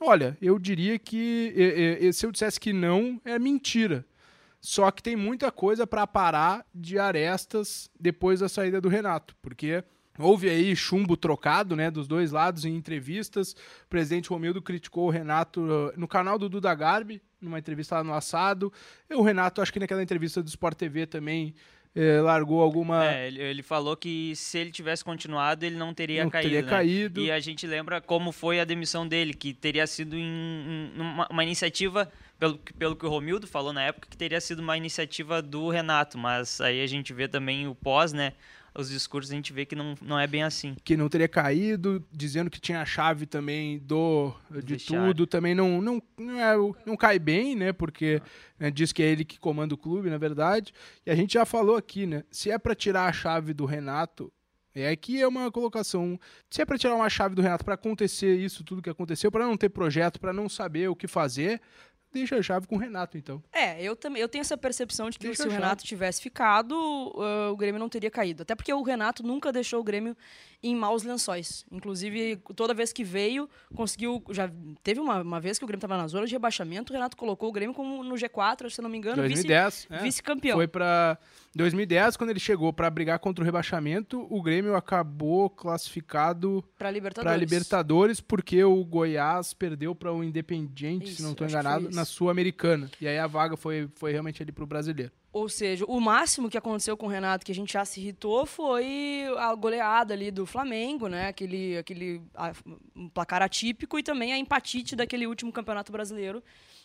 Olha, 0.00 0.36
eu 0.40 0.58
diria 0.58 0.98
que 0.98 2.10
se 2.12 2.26
eu 2.26 2.30
dissesse 2.30 2.60
que 2.60 2.72
não, 2.72 3.20
é 3.24 3.38
mentira. 3.38 4.04
Só 4.60 4.90
que 4.90 5.02
tem 5.02 5.14
muita 5.14 5.52
coisa 5.52 5.86
para 5.86 6.06
parar 6.06 6.66
de 6.74 6.98
arestas 6.98 7.88
depois 7.98 8.40
da 8.40 8.48
saída 8.48 8.80
do 8.80 8.88
Renato, 8.88 9.36
porque 9.40 9.84
houve 10.18 10.48
aí 10.48 10.74
chumbo 10.74 11.16
trocado, 11.16 11.76
né, 11.76 11.90
dos 11.90 12.08
dois 12.08 12.32
lados 12.32 12.64
em 12.64 12.74
entrevistas. 12.74 13.52
O 13.52 13.88
presidente 13.88 14.30
Romildo 14.30 14.62
criticou 14.62 15.06
o 15.06 15.10
Renato 15.10 15.60
uh, 15.60 15.92
no 15.96 16.08
canal 16.08 16.38
do 16.38 16.48
Duda 16.48 16.74
Garbi, 16.74 17.22
numa 17.40 17.58
entrevista 17.58 17.96
lá 17.96 18.04
no 18.04 18.14
assado. 18.14 18.72
E 19.08 19.14
o 19.14 19.22
Renato, 19.22 19.60
acho 19.60 19.72
que 19.72 19.78
naquela 19.78 20.02
entrevista 20.02 20.42
do 20.42 20.48
Sport 20.48 20.76
TV 20.76 21.06
também 21.06 21.54
é, 21.98 22.20
largou 22.20 22.60
alguma. 22.60 23.06
É, 23.06 23.26
ele, 23.26 23.40
ele, 23.40 23.62
falou 23.62 23.96
que 23.96 24.36
se 24.36 24.58
ele 24.58 24.70
tivesse 24.70 25.02
continuado, 25.02 25.64
ele 25.64 25.76
não 25.76 25.94
teria 25.94 26.24
não 26.24 26.30
caído. 26.30 26.48
Teria 26.50 26.62
né? 26.62 26.68
caído. 26.68 27.20
E 27.22 27.30
a 27.30 27.40
gente 27.40 27.66
lembra 27.66 28.02
como 28.02 28.32
foi 28.32 28.60
a 28.60 28.64
demissão 28.66 29.08
dele, 29.08 29.32
que 29.32 29.54
teria 29.54 29.86
sido 29.86 30.14
em, 30.14 30.92
em 30.94 31.00
uma, 31.00 31.26
uma, 31.30 31.42
iniciativa, 31.42 32.12
pelo, 32.38 32.58
pelo 32.78 32.94
que 32.94 33.06
o 33.06 33.08
Romildo 33.08 33.46
falou 33.46 33.72
na 33.72 33.82
época, 33.82 34.08
que 34.10 34.16
teria 34.16 34.42
sido 34.42 34.60
uma 34.60 34.76
iniciativa 34.76 35.40
do 35.40 35.70
Renato. 35.70 36.18
Mas 36.18 36.60
aí 36.60 36.82
a 36.82 36.86
gente 36.86 37.14
vê 37.14 37.26
também 37.26 37.66
o 37.66 37.74
pós, 37.74 38.12
né? 38.12 38.34
Os 38.76 38.90
discursos 38.90 39.30
a 39.30 39.34
gente 39.34 39.52
vê 39.52 39.64
que 39.64 39.74
não, 39.74 39.94
não 40.02 40.18
é 40.18 40.26
bem 40.26 40.42
assim. 40.42 40.76
Que 40.84 40.96
não 40.96 41.08
teria 41.08 41.28
caído, 41.28 42.04
dizendo 42.12 42.50
que 42.50 42.60
tinha 42.60 42.80
a 42.80 42.84
chave 42.84 43.26
também 43.26 43.78
do 43.78 44.34
de 44.62 44.76
tudo, 44.76 45.26
também 45.26 45.54
não 45.54 45.80
não 45.80 46.02
não, 46.18 46.40
é, 46.40 46.74
não 46.84 46.96
cai 46.96 47.18
bem, 47.18 47.56
né? 47.56 47.72
Porque 47.72 48.20
né, 48.58 48.70
diz 48.70 48.92
que 48.92 49.02
é 49.02 49.06
ele 49.06 49.24
que 49.24 49.38
comanda 49.38 49.74
o 49.74 49.78
clube, 49.78 50.10
na 50.10 50.18
verdade. 50.18 50.72
E 51.04 51.10
a 51.10 51.14
gente 51.14 51.34
já 51.34 51.44
falou 51.44 51.76
aqui, 51.76 52.06
né? 52.06 52.24
Se 52.30 52.50
é 52.50 52.58
para 52.58 52.74
tirar 52.74 53.06
a 53.06 53.12
chave 53.12 53.54
do 53.54 53.64
Renato, 53.64 54.32
é 54.74 54.90
aqui 54.90 55.22
é 55.22 55.26
uma 55.26 55.50
colocação. 55.50 56.20
Se 56.50 56.60
é 56.60 56.66
para 56.66 56.76
tirar 56.76 56.94
uma 56.94 57.08
chave 57.08 57.34
do 57.34 57.42
Renato 57.42 57.64
para 57.64 57.74
acontecer 57.74 58.36
isso 58.36 58.62
tudo 58.62 58.82
que 58.82 58.90
aconteceu, 58.90 59.32
para 59.32 59.46
não 59.46 59.56
ter 59.56 59.70
projeto, 59.70 60.20
para 60.20 60.34
não 60.34 60.48
saber 60.48 60.88
o 60.88 60.96
que 60.96 61.06
fazer, 61.06 61.60
deixa 62.12 62.36
a 62.36 62.42
chave 62.42 62.66
com 62.66 62.76
o 62.76 62.78
Renato, 62.78 63.16
então. 63.16 63.42
É, 63.52 63.82
eu 63.82 63.94
também 63.94 64.22
eu 64.22 64.28
tenho 64.28 64.40
essa 64.40 64.56
percepção 64.56 65.10
de 65.10 65.18
que 65.18 65.26
deixa 65.26 65.42
se 65.42 65.48
o 65.48 65.50
Renato 65.50 65.84
tivesse 65.84 66.20
ficado, 66.20 66.72
uh, 66.74 67.52
o 67.52 67.56
Grêmio 67.56 67.78
não 67.78 67.88
teria 67.88 68.10
caído. 68.10 68.42
Até 68.42 68.54
porque 68.54 68.72
o 68.72 68.82
Renato 68.82 69.22
nunca 69.22 69.52
deixou 69.52 69.80
o 69.80 69.84
Grêmio 69.84 70.16
em 70.62 70.74
maus 70.74 71.02
lençóis. 71.02 71.64
Inclusive, 71.70 72.36
toda 72.54 72.74
vez 72.74 72.92
que 72.92 73.04
veio, 73.04 73.48
conseguiu. 73.74 74.22
Já 74.30 74.50
teve 74.82 75.00
uma, 75.00 75.22
uma 75.22 75.40
vez 75.40 75.58
que 75.58 75.64
o 75.64 75.68
Grêmio 75.68 75.78
estava 75.78 75.96
na 75.96 76.08
zona 76.08 76.26
de 76.26 76.32
rebaixamento, 76.32 76.92
o 76.92 76.94
Renato 76.94 77.16
colocou 77.16 77.48
o 77.48 77.52
Grêmio 77.52 77.74
como 77.74 78.02
no 78.02 78.14
G4, 78.14 78.70
se 78.70 78.80
não 78.80 78.88
me 78.88 78.98
engano, 78.98 79.16
2010, 79.16 79.88
vice-campeão. 80.02 80.54
É. 80.54 80.56
Foi 80.56 80.68
para 80.68 81.18
2010, 81.56 82.16
quando 82.16 82.30
ele 82.30 82.40
chegou 82.40 82.72
para 82.72 82.88
brigar 82.90 83.18
contra 83.18 83.42
o 83.42 83.44
rebaixamento, 83.44 84.26
o 84.30 84.42
Grêmio 84.42 84.76
acabou 84.76 85.48
classificado 85.48 86.62
para 86.78 86.90
Libertadores. 86.90 87.40
Libertadores, 87.40 88.20
porque 88.20 88.62
o 88.62 88.84
Goiás 88.84 89.54
perdeu 89.54 89.94
para 89.94 90.12
o 90.12 90.22
Independiente, 90.22 91.06
Isso, 91.06 91.16
se 91.16 91.22
não 91.22 91.32
estou 91.32 91.46
enganado, 91.46 91.90
na 91.90 92.04
Sul-Americana. 92.04 92.90
E 93.00 93.08
aí 93.08 93.18
a 93.18 93.26
vaga 93.26 93.56
foi, 93.56 93.88
foi 93.94 94.12
realmente 94.12 94.42
ali 94.42 94.52
para 94.52 94.64
o 94.64 94.66
brasileiro. 94.66 95.12
Ou 95.32 95.50
seja, 95.50 95.84
o 95.86 96.00
máximo 96.00 96.48
que 96.48 96.56
aconteceu 96.56 96.96
com 96.96 97.04
o 97.04 97.10
Renato, 97.10 97.44
que 97.44 97.52
a 97.52 97.54
gente 97.54 97.74
já 97.74 97.84
se 97.84 98.00
irritou, 98.00 98.46
foi 98.46 99.26
a 99.36 99.54
goleada 99.54 100.14
ali 100.14 100.30
do 100.30 100.46
Flamengo, 100.46 101.08
né? 101.08 101.28
Aquele, 101.28 101.76
aquele 101.76 102.22
a, 102.34 102.52
um 102.94 103.06
placar 103.10 103.42
atípico 103.42 103.98
e 103.98 104.02
também 104.02 104.32
a 104.32 104.38
empatite 104.38 104.96
daquele 104.96 105.26
último 105.26 105.52
campeonato 105.52 105.92
brasileiro, 105.92 106.42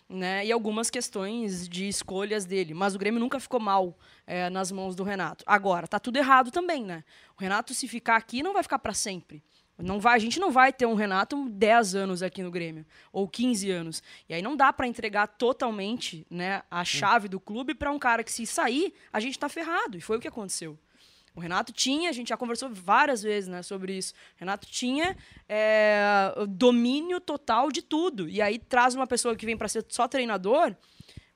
né? 0.09 0.45
E 0.45 0.51
algumas 0.51 0.89
questões 0.89 1.67
de 1.67 1.87
escolhas 1.87 2.45
dele. 2.45 2.73
Mas 2.73 2.95
o 2.95 2.99
Grêmio 2.99 3.19
nunca 3.19 3.39
ficou 3.39 3.59
mal 3.59 3.97
é, 4.27 4.49
nas 4.49 4.71
mãos 4.71 4.95
do 4.95 5.03
Renato. 5.03 5.43
Agora, 5.47 5.87
tá 5.87 5.99
tudo 5.99 6.17
errado 6.17 6.51
também, 6.51 6.83
né? 6.83 7.03
O 7.37 7.41
Renato, 7.41 7.73
se 7.73 7.87
ficar 7.87 8.17
aqui, 8.17 8.43
não 8.43 8.53
vai 8.53 8.63
ficar 8.63 8.79
para 8.79 8.93
sempre. 8.93 9.43
Não 9.77 9.99
vai, 9.99 10.15
a 10.15 10.19
gente 10.19 10.39
não 10.39 10.51
vai 10.51 10.71
ter 10.71 10.85
um 10.85 10.93
Renato 10.93 11.49
10 11.49 11.95
anos 11.95 12.21
aqui 12.21 12.43
no 12.43 12.51
Grêmio, 12.51 12.85
ou 13.11 13.27
15 13.27 13.71
anos. 13.71 14.03
E 14.29 14.33
aí 14.33 14.41
não 14.41 14.55
dá 14.55 14.71
para 14.71 14.87
entregar 14.87 15.27
totalmente 15.27 16.25
né, 16.29 16.61
a 16.69 16.85
chave 16.85 17.27
do 17.27 17.39
clube 17.39 17.73
para 17.73 17.91
um 17.91 17.97
cara 17.97 18.23
que, 18.23 18.31
se 18.31 18.45
sair, 18.45 18.93
a 19.11 19.19
gente 19.19 19.33
está 19.33 19.49
ferrado. 19.49 19.97
E 19.97 20.01
foi 20.01 20.17
o 20.17 20.19
que 20.19 20.27
aconteceu. 20.27 20.77
O 21.35 21.39
Renato 21.39 21.71
tinha, 21.71 22.09
a 22.09 22.13
gente 22.13 22.29
já 22.29 22.37
conversou 22.37 22.69
várias 22.69 23.23
vezes 23.23 23.47
né, 23.47 23.63
sobre 23.63 23.97
isso. 23.97 24.13
O 24.13 24.39
Renato 24.39 24.67
tinha 24.67 25.15
é, 25.47 26.33
domínio 26.49 27.21
total 27.21 27.71
de 27.71 27.81
tudo. 27.81 28.27
E 28.27 28.41
aí 28.41 28.59
traz 28.59 28.95
uma 28.95 29.07
pessoa 29.07 29.35
que 29.35 29.45
vem 29.45 29.55
para 29.55 29.67
ser 29.67 29.85
só 29.87 30.07
treinador, 30.07 30.75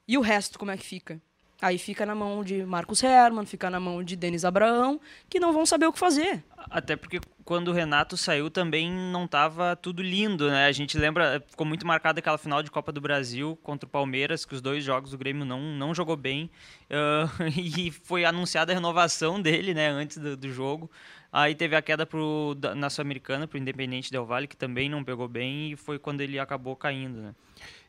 e 0.07 0.17
o 0.17 0.21
resto 0.21 0.59
como 0.59 0.71
é 0.71 0.77
que 0.77 0.85
fica? 0.85 1.21
Aí 1.61 1.77
fica 1.77 2.05
na 2.05 2.13
mão 2.13 2.43
de 2.43 2.63
Marcos 2.65 3.01
Herman, 3.01 3.45
fica 3.45 3.69
na 3.69 3.79
mão 3.79 4.03
de 4.03 4.15
Denis 4.15 4.43
Abraão, 4.43 4.99
que 5.29 5.39
não 5.39 5.53
vão 5.53 5.65
saber 5.65 5.87
o 5.87 5.93
que 5.93 5.99
fazer. 5.99 6.43
Até 6.69 6.95
porque 6.95 7.19
quando 7.43 7.69
o 7.69 7.71
Renato 7.73 8.17
saiu 8.17 8.49
também 8.49 8.91
não 8.91 9.25
estava 9.25 9.75
tudo 9.75 10.01
lindo, 10.01 10.49
né? 10.49 10.65
A 10.65 10.71
gente 10.71 10.97
lembra, 10.97 11.43
ficou 11.47 11.65
muito 11.65 11.85
marcada 11.85 12.19
aquela 12.19 12.37
final 12.37 12.63
de 12.63 12.71
Copa 12.71 12.91
do 12.91 12.99
Brasil 12.99 13.57
contra 13.61 13.87
o 13.87 13.89
Palmeiras, 13.89 14.45
que 14.45 14.55
os 14.55 14.61
dois 14.61 14.83
jogos 14.83 15.11
do 15.11 15.17
Grêmio 15.17 15.45
não, 15.45 15.61
não 15.61 15.93
jogou 15.93 16.17
bem. 16.17 16.49
Uh, 16.89 17.43
e 17.77 17.91
foi 17.91 18.25
anunciada 18.25 18.71
a 18.71 18.75
renovação 18.75 19.41
dele, 19.41 19.73
né, 19.73 19.89
antes 19.89 20.17
do, 20.17 20.35
do 20.35 20.51
jogo. 20.51 20.89
Aí 21.31 21.53
teve 21.53 21.75
a 21.75 21.81
queda 21.81 22.05
pro, 22.05 22.55
na 22.75 22.89
Sul-Americana, 22.89 23.47
para 23.47 23.57
o 23.57 23.61
Independente 23.61 24.09
Del 24.09 24.25
Valle, 24.25 24.47
que 24.47 24.55
também 24.57 24.89
não 24.89 25.03
pegou 25.03 25.27
bem, 25.27 25.71
e 25.71 25.75
foi 25.75 25.99
quando 25.99 26.21
ele 26.21 26.39
acabou 26.39 26.75
caindo, 26.75 27.21
né? 27.21 27.35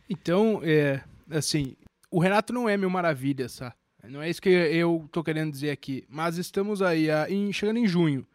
Então, 0.08 0.60
é, 0.64 1.00
assim, 1.30 1.76
o 2.10 2.18
Renato 2.18 2.52
não 2.52 2.68
é 2.68 2.76
mil 2.76 2.90
maravilhas, 2.90 3.56
tá? 3.56 3.74
Não 4.04 4.22
é 4.22 4.30
isso 4.30 4.40
que 4.40 4.48
eu 4.48 5.08
tô 5.10 5.22
querendo 5.22 5.50
dizer 5.50 5.70
aqui. 5.70 6.04
Mas 6.08 6.38
estamos 6.38 6.82
aí 6.82 7.10
a, 7.10 7.28
em, 7.30 7.52
chegando 7.52 7.78
em 7.78 7.86
junho. 7.86 8.26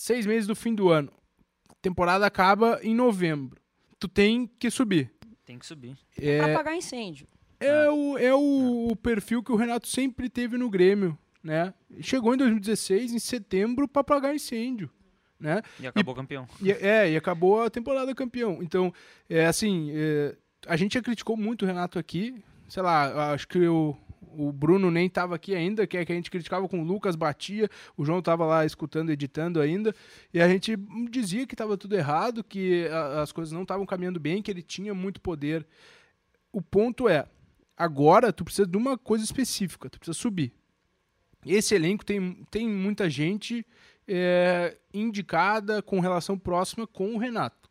Seis 0.00 0.24
meses 0.24 0.46
do 0.46 0.56
fim 0.56 0.74
do 0.74 0.88
ano. 0.88 1.12
A 1.68 1.74
temporada 1.82 2.24
acaba 2.24 2.80
em 2.82 2.94
novembro. 2.94 3.60
Tu 3.98 4.08
tem 4.08 4.50
que 4.58 4.70
subir. 4.70 5.12
Tem 5.44 5.58
que 5.58 5.66
subir. 5.66 5.94
É, 6.18 6.38
pra 6.38 6.54
apagar 6.54 6.74
incêndio. 6.74 7.28
É, 7.60 7.84
ah. 7.84 7.92
o, 7.92 8.16
é 8.16 8.34
o 8.34 8.88
ah. 8.92 8.96
perfil 8.96 9.42
que 9.42 9.52
o 9.52 9.56
Renato 9.56 9.86
sempre 9.86 10.30
teve 10.30 10.56
no 10.56 10.70
Grêmio, 10.70 11.18
né? 11.44 11.74
Chegou 12.00 12.32
em 12.32 12.38
2016, 12.38 13.12
em 13.12 13.18
setembro, 13.18 13.86
para 13.86 14.00
apagar 14.00 14.34
incêndio. 14.34 14.88
Né? 15.38 15.60
E 15.78 15.86
acabou 15.86 16.14
e, 16.14 16.16
campeão. 16.16 16.48
E, 16.62 16.72
é, 16.72 17.10
e 17.10 17.16
acabou 17.18 17.62
a 17.62 17.68
temporada 17.68 18.14
campeão. 18.14 18.62
Então, 18.62 18.94
é 19.28 19.44
assim, 19.44 19.90
é, 19.92 20.34
a 20.66 20.78
gente 20.78 20.94
já 20.94 21.02
criticou 21.02 21.36
muito 21.36 21.66
o 21.66 21.68
Renato 21.68 21.98
aqui, 21.98 22.42
sei 22.70 22.82
lá, 22.82 23.34
acho 23.34 23.46
que 23.46 23.68
o, 23.68 23.94
o 24.20 24.52
Bruno 24.52 24.90
nem 24.90 25.06
estava 25.06 25.34
aqui 25.34 25.54
ainda, 25.54 25.86
que 25.86 25.96
é 25.96 26.04
que 26.04 26.12
a 26.12 26.14
gente 26.14 26.30
criticava 26.30 26.68
com 26.68 26.80
o 26.80 26.84
Lucas, 26.84 27.16
batia, 27.16 27.68
o 27.96 28.04
João 28.04 28.18
estava 28.18 28.44
lá 28.44 28.64
escutando, 28.64 29.10
editando 29.10 29.60
ainda, 29.60 29.94
e 30.32 30.40
a 30.40 30.48
gente 30.48 30.76
dizia 31.10 31.46
que 31.46 31.54
estava 31.54 31.76
tudo 31.76 31.96
errado, 31.96 32.44
que 32.44 32.86
a, 32.88 33.22
as 33.22 33.32
coisas 33.32 33.52
não 33.52 33.62
estavam 33.62 33.86
caminhando 33.86 34.20
bem, 34.20 34.42
que 34.42 34.50
ele 34.50 34.62
tinha 34.62 34.94
muito 34.94 35.20
poder. 35.20 35.66
O 36.52 36.60
ponto 36.60 37.08
é, 37.08 37.26
agora 37.76 38.32
tu 38.32 38.44
precisa 38.44 38.66
de 38.66 38.76
uma 38.76 38.98
coisa 38.98 39.24
específica, 39.24 39.88
tu 39.88 39.98
precisa 39.98 40.18
subir. 40.18 40.52
Esse 41.44 41.74
elenco 41.74 42.04
tem, 42.04 42.44
tem 42.50 42.68
muita 42.68 43.08
gente 43.08 43.66
é, 44.06 44.76
indicada 44.92 45.80
com 45.80 46.00
relação 46.00 46.38
próxima 46.38 46.86
com 46.86 47.14
o 47.14 47.18
Renato. 47.18 47.70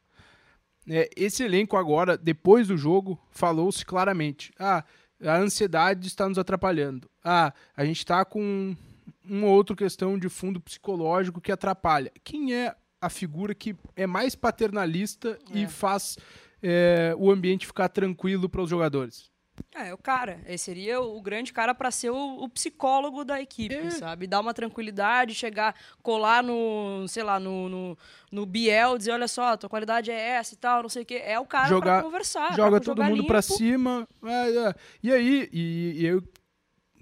É, 0.89 1.07
esse 1.15 1.43
elenco 1.43 1.77
agora, 1.77 2.17
depois 2.17 2.67
do 2.67 2.75
jogo, 2.75 3.19
falou-se 3.29 3.85
claramente: 3.85 4.51
ah, 4.57 4.83
a 5.23 5.37
ansiedade 5.37 6.07
está 6.07 6.27
nos 6.27 6.37
atrapalhando. 6.37 7.09
Ah, 7.23 7.53
a 7.75 7.83
gente 7.85 7.97
está 7.97 8.23
com 8.23 8.75
uma 9.23 9.47
outra 9.47 9.75
questão 9.75 10.17
de 10.17 10.29
fundo 10.29 10.59
psicológico 10.59 11.41
que 11.41 11.51
atrapalha. 11.51 12.11
Quem 12.23 12.53
é 12.53 12.75
a 13.01 13.09
figura 13.09 13.53
que 13.53 13.75
é 13.95 14.07
mais 14.07 14.35
paternalista 14.35 15.37
é. 15.53 15.59
e 15.59 15.67
faz 15.67 16.17
é, 16.61 17.13
o 17.17 17.31
ambiente 17.31 17.67
ficar 17.67 17.89
tranquilo 17.89 18.49
para 18.49 18.61
os 18.61 18.69
jogadores? 18.69 19.28
É, 19.73 19.93
o 19.93 19.97
cara. 19.97 20.39
Esse 20.45 20.65
seria 20.65 20.99
o 21.01 21.21
grande 21.21 21.53
cara 21.53 21.73
para 21.73 21.91
ser 21.91 22.09
o, 22.09 22.43
o, 22.43 22.49
psicólogo 22.49 23.23
da 23.23 23.41
equipe, 23.41 23.75
é. 23.75 23.89
sabe? 23.89 24.27
Dar 24.27 24.39
uma 24.39 24.53
tranquilidade, 24.53 25.33
chegar, 25.35 25.75
colar 26.01 26.43
no, 26.43 27.07
sei 27.07 27.23
lá, 27.23 27.39
no, 27.39 27.69
no, 27.69 27.97
no 28.31 28.45
Biel, 28.45 28.97
dizer, 28.97 29.11
olha 29.11 29.27
só, 29.27 29.55
tua 29.57 29.69
qualidade 29.69 30.11
é 30.11 30.15
essa 30.15 30.53
e 30.53 30.57
tal, 30.57 30.81
não 30.81 30.89
sei 30.89 31.03
o 31.03 31.05
quê. 31.05 31.21
É 31.23 31.39
o 31.39 31.45
cara 31.45 31.67
jogar, 31.67 31.99
pra 31.99 32.03
conversar. 32.03 32.55
Joga 32.55 32.81
todo 32.81 33.03
mundo 33.03 33.25
para 33.25 33.41
cima. 33.41 34.07
É, 34.23 34.57
é. 34.57 34.75
E 35.03 35.11
aí, 35.11 35.49
e, 35.51 36.01
e 36.01 36.05
eu, 36.05 36.23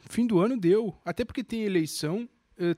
fim 0.09 0.25
do 0.25 0.39
ano 0.39 0.57
deu. 0.57 0.95
Até 1.03 1.25
porque 1.25 1.43
tem 1.43 1.63
eleição. 1.63 2.27
É, 2.57 2.75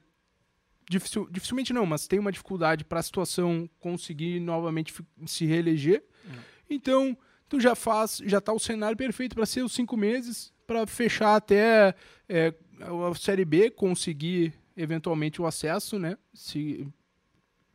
dificil, 0.90 1.28
dificilmente 1.30 1.72
não, 1.72 1.86
mas 1.86 2.08
tem 2.08 2.20
uma 2.20 2.32
dificuldade 2.32 2.84
para 2.84 3.00
a 3.00 3.04
situação 3.04 3.70
conseguir 3.80 4.40
novamente 4.40 4.94
se 5.26 5.46
reeleger. 5.46 6.04
Hum. 6.26 6.40
Então 6.70 7.18
tu 7.50 7.60
já 7.60 7.76
faz, 7.76 8.22
já 8.24 8.40
tá 8.40 8.54
o 8.54 8.60
cenário 8.60 8.96
perfeito 8.96 9.36
para 9.36 9.46
ser 9.46 9.64
os 9.64 9.74
cinco 9.74 9.98
meses, 9.98 10.54
para 10.68 10.86
fechar 10.86 11.36
até 11.36 11.96
é, 12.30 12.54
a 12.80 13.16
Série 13.16 13.44
B, 13.44 13.72
conseguir 13.72 14.54
eventualmente 14.78 15.42
o 15.42 15.48
acesso, 15.48 15.98
né? 15.98 16.16
Se, 16.34 16.88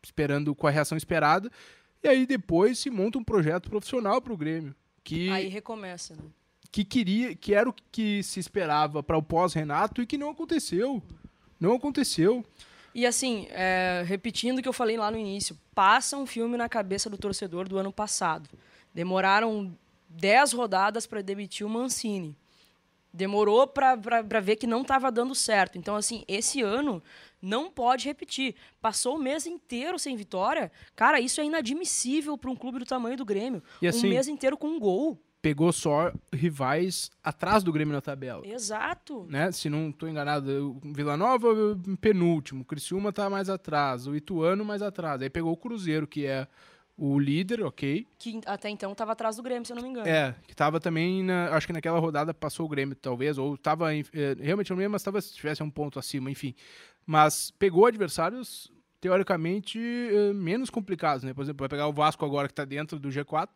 esperando 0.03 0.55
com 0.55 0.67
a 0.67 0.71
reação 0.71 0.97
esperada. 0.97 1.51
E 2.03 2.09
aí 2.09 2.25
depois 2.25 2.79
se 2.79 2.89
monta 2.89 3.19
um 3.19 3.25
projeto 3.25 3.69
profissional 3.69 4.23
para 4.23 4.33
o 4.33 4.37
Grêmio. 4.37 4.75
Que, 5.03 5.29
aí 5.29 5.49
recomeça, 5.49 6.15
né? 6.15 6.23
Que 6.71 6.85
queria, 6.85 7.35
que 7.35 7.53
era 7.53 7.69
o 7.69 7.75
que 7.93 8.23
se 8.23 8.41
esperava 8.41 9.03
para 9.03 9.17
o 9.17 9.23
pós-Renato 9.23 10.01
e 10.01 10.07
que 10.07 10.17
não 10.17 10.31
aconteceu. 10.31 11.03
Não 11.59 11.75
aconteceu. 11.75 12.45
E 12.95 13.05
assim, 13.07 13.47
é, 13.51 14.05
repetindo 14.07 14.59
o 14.59 14.63
que 14.63 14.69
eu 14.69 14.73
falei 14.73 14.97
lá 14.97 15.11
no 15.11 15.19
início, 15.19 15.59
passa 15.75 16.17
um 16.17 16.27
filme 16.27 16.57
na 16.57 16.69
cabeça 16.69 17.11
do 17.11 17.19
torcedor 17.19 17.69
do 17.69 17.77
ano 17.77 17.93
passado. 17.93 18.49
Demoraram 18.95 19.77
10 20.09 20.53
rodadas 20.53 21.07
para 21.07 21.21
demitir 21.21 21.67
o 21.67 21.71
Mancini. 21.71 22.37
Demorou 23.13 23.67
para 23.67 24.41
ver 24.41 24.57
que 24.57 24.67
não 24.67 24.83
estava 24.83 25.11
dando 25.11 25.35
certo. 25.35 25.79
Então, 25.79 25.95
assim, 25.95 26.25
esse 26.27 26.63
ano 26.63 27.03
não 27.41 27.71
pode 27.71 28.07
repetir. 28.07 28.57
Passou 28.81 29.17
o 29.17 29.23
mês 29.23 29.47
inteiro 29.47 29.99
sem 29.99 30.17
vitória. 30.17 30.71
Cara, 30.97 31.21
isso 31.21 31.41
é 31.41 31.45
inadmissível 31.45 32.37
para 32.37 32.51
um 32.51 32.57
clube 32.57 32.81
do 32.81 32.85
tamanho 32.85 33.17
do 33.17 33.25
Grêmio. 33.25 33.63
E, 33.81 33.87
assim, 33.87 34.07
um 34.07 34.11
mês 34.11 34.27
inteiro 34.27 34.57
com 34.57 34.69
um 34.69 34.81
gol. 34.81 35.21
Pegou 35.41 35.73
só 35.73 36.11
rivais 36.33 37.11
atrás 37.23 37.63
do 37.63 37.71
Grêmio 37.71 37.93
na 37.95 38.01
tabela. 38.01 38.45
Exato. 38.47 39.27
Né? 39.29 39.53
Se 39.53 39.69
não 39.69 39.91
estou 39.91 40.09
enganado, 40.09 40.81
Vila 40.83 41.17
Nova 41.17 41.49
penúltimo, 42.01 42.63
o 42.63 42.65
Criciúma 42.65 43.11
está 43.11 43.29
mais 43.29 43.51
atrás, 43.51 44.07
o 44.07 44.17
Ituano 44.17 44.65
mais 44.65 44.81
atrás. 44.83 45.21
Aí 45.21 45.29
pegou 45.29 45.53
o 45.53 45.57
Cruzeiro, 45.57 46.07
que 46.07 46.25
é 46.25 46.49
o 46.97 47.19
líder, 47.19 47.63
ok. 47.63 48.07
Que 48.19 48.41
até 48.47 48.69
então 48.69 48.93
estava 48.93 49.13
atrás 49.13 49.37
do 49.37 49.43
Grêmio, 49.43 49.67
se 49.67 49.73
eu 49.73 49.77
não 49.77 49.83
me 49.83 49.89
engano. 49.89 50.09
É, 50.09 50.35
que 50.47 50.53
estava 50.53 50.79
também, 50.79 51.23
na, 51.25 51.49
acho 51.55 51.67
que 51.67 51.73
naquela 51.73 51.99
rodada 51.99 52.33
passou 52.33 52.67
o 52.67 52.69
Grêmio, 52.69 52.95
talvez, 52.95 53.37
ou 53.37 53.55
estava, 53.55 53.95
é, 53.95 54.05
realmente 54.41 54.71
não 54.71 54.77
lembro, 54.77 54.93
mas 54.93 55.03
talvez 55.03 55.31
tivesse 55.33 55.63
um 55.63 55.71
ponto 55.71 55.99
acima, 55.99 56.31
enfim. 56.31 56.55
Mas 57.05 57.51
pegou 57.51 57.87
adversários, 57.87 58.71
teoricamente, 59.01 59.79
é, 59.79 60.33
menos 60.33 60.71
complicados, 60.71 61.25
né? 61.25 61.35
Por 61.35 61.43
exemplo, 61.43 61.63
vai 61.63 61.69
pegar 61.69 61.89
o 61.89 61.93
Vasco 61.93 62.25
agora, 62.25 62.47
que 62.47 62.53
está 62.53 62.65
dentro 62.65 62.99
do 62.99 63.09
G4, 63.09 63.49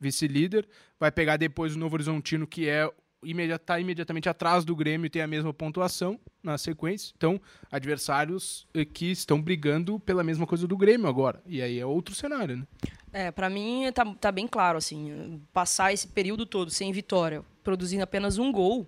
vice-líder, 0.00 0.68
vai 0.98 1.10
pegar 1.10 1.36
depois 1.36 1.74
o 1.74 1.78
Novo 1.78 1.96
Horizontino, 1.96 2.46
que 2.46 2.68
é 2.68 2.88
está 3.30 3.80
imediatamente 3.80 4.28
atrás 4.28 4.64
do 4.64 4.74
Grêmio 4.76 5.06
e 5.06 5.10
tem 5.10 5.22
a 5.22 5.26
mesma 5.26 5.52
pontuação 5.52 6.18
na 6.42 6.56
sequência. 6.56 7.12
Então, 7.16 7.40
adversários 7.70 8.66
eh, 8.74 8.84
que 8.84 9.10
estão 9.10 9.40
brigando 9.40 9.98
pela 10.00 10.22
mesma 10.22 10.46
coisa 10.46 10.66
do 10.66 10.76
Grêmio 10.76 11.08
agora. 11.08 11.42
E 11.46 11.60
aí 11.60 11.78
é 11.78 11.86
outro 11.86 12.14
cenário, 12.14 12.56
né? 12.58 12.66
É, 13.12 13.30
para 13.30 13.48
mim 13.48 13.90
tá, 13.94 14.04
tá 14.20 14.30
bem 14.30 14.46
claro, 14.46 14.76
assim, 14.76 15.40
passar 15.52 15.92
esse 15.92 16.06
período 16.06 16.44
todo 16.44 16.70
sem 16.70 16.92
vitória, 16.92 17.42
produzindo 17.64 18.02
apenas 18.02 18.36
um 18.36 18.52
gol, 18.52 18.86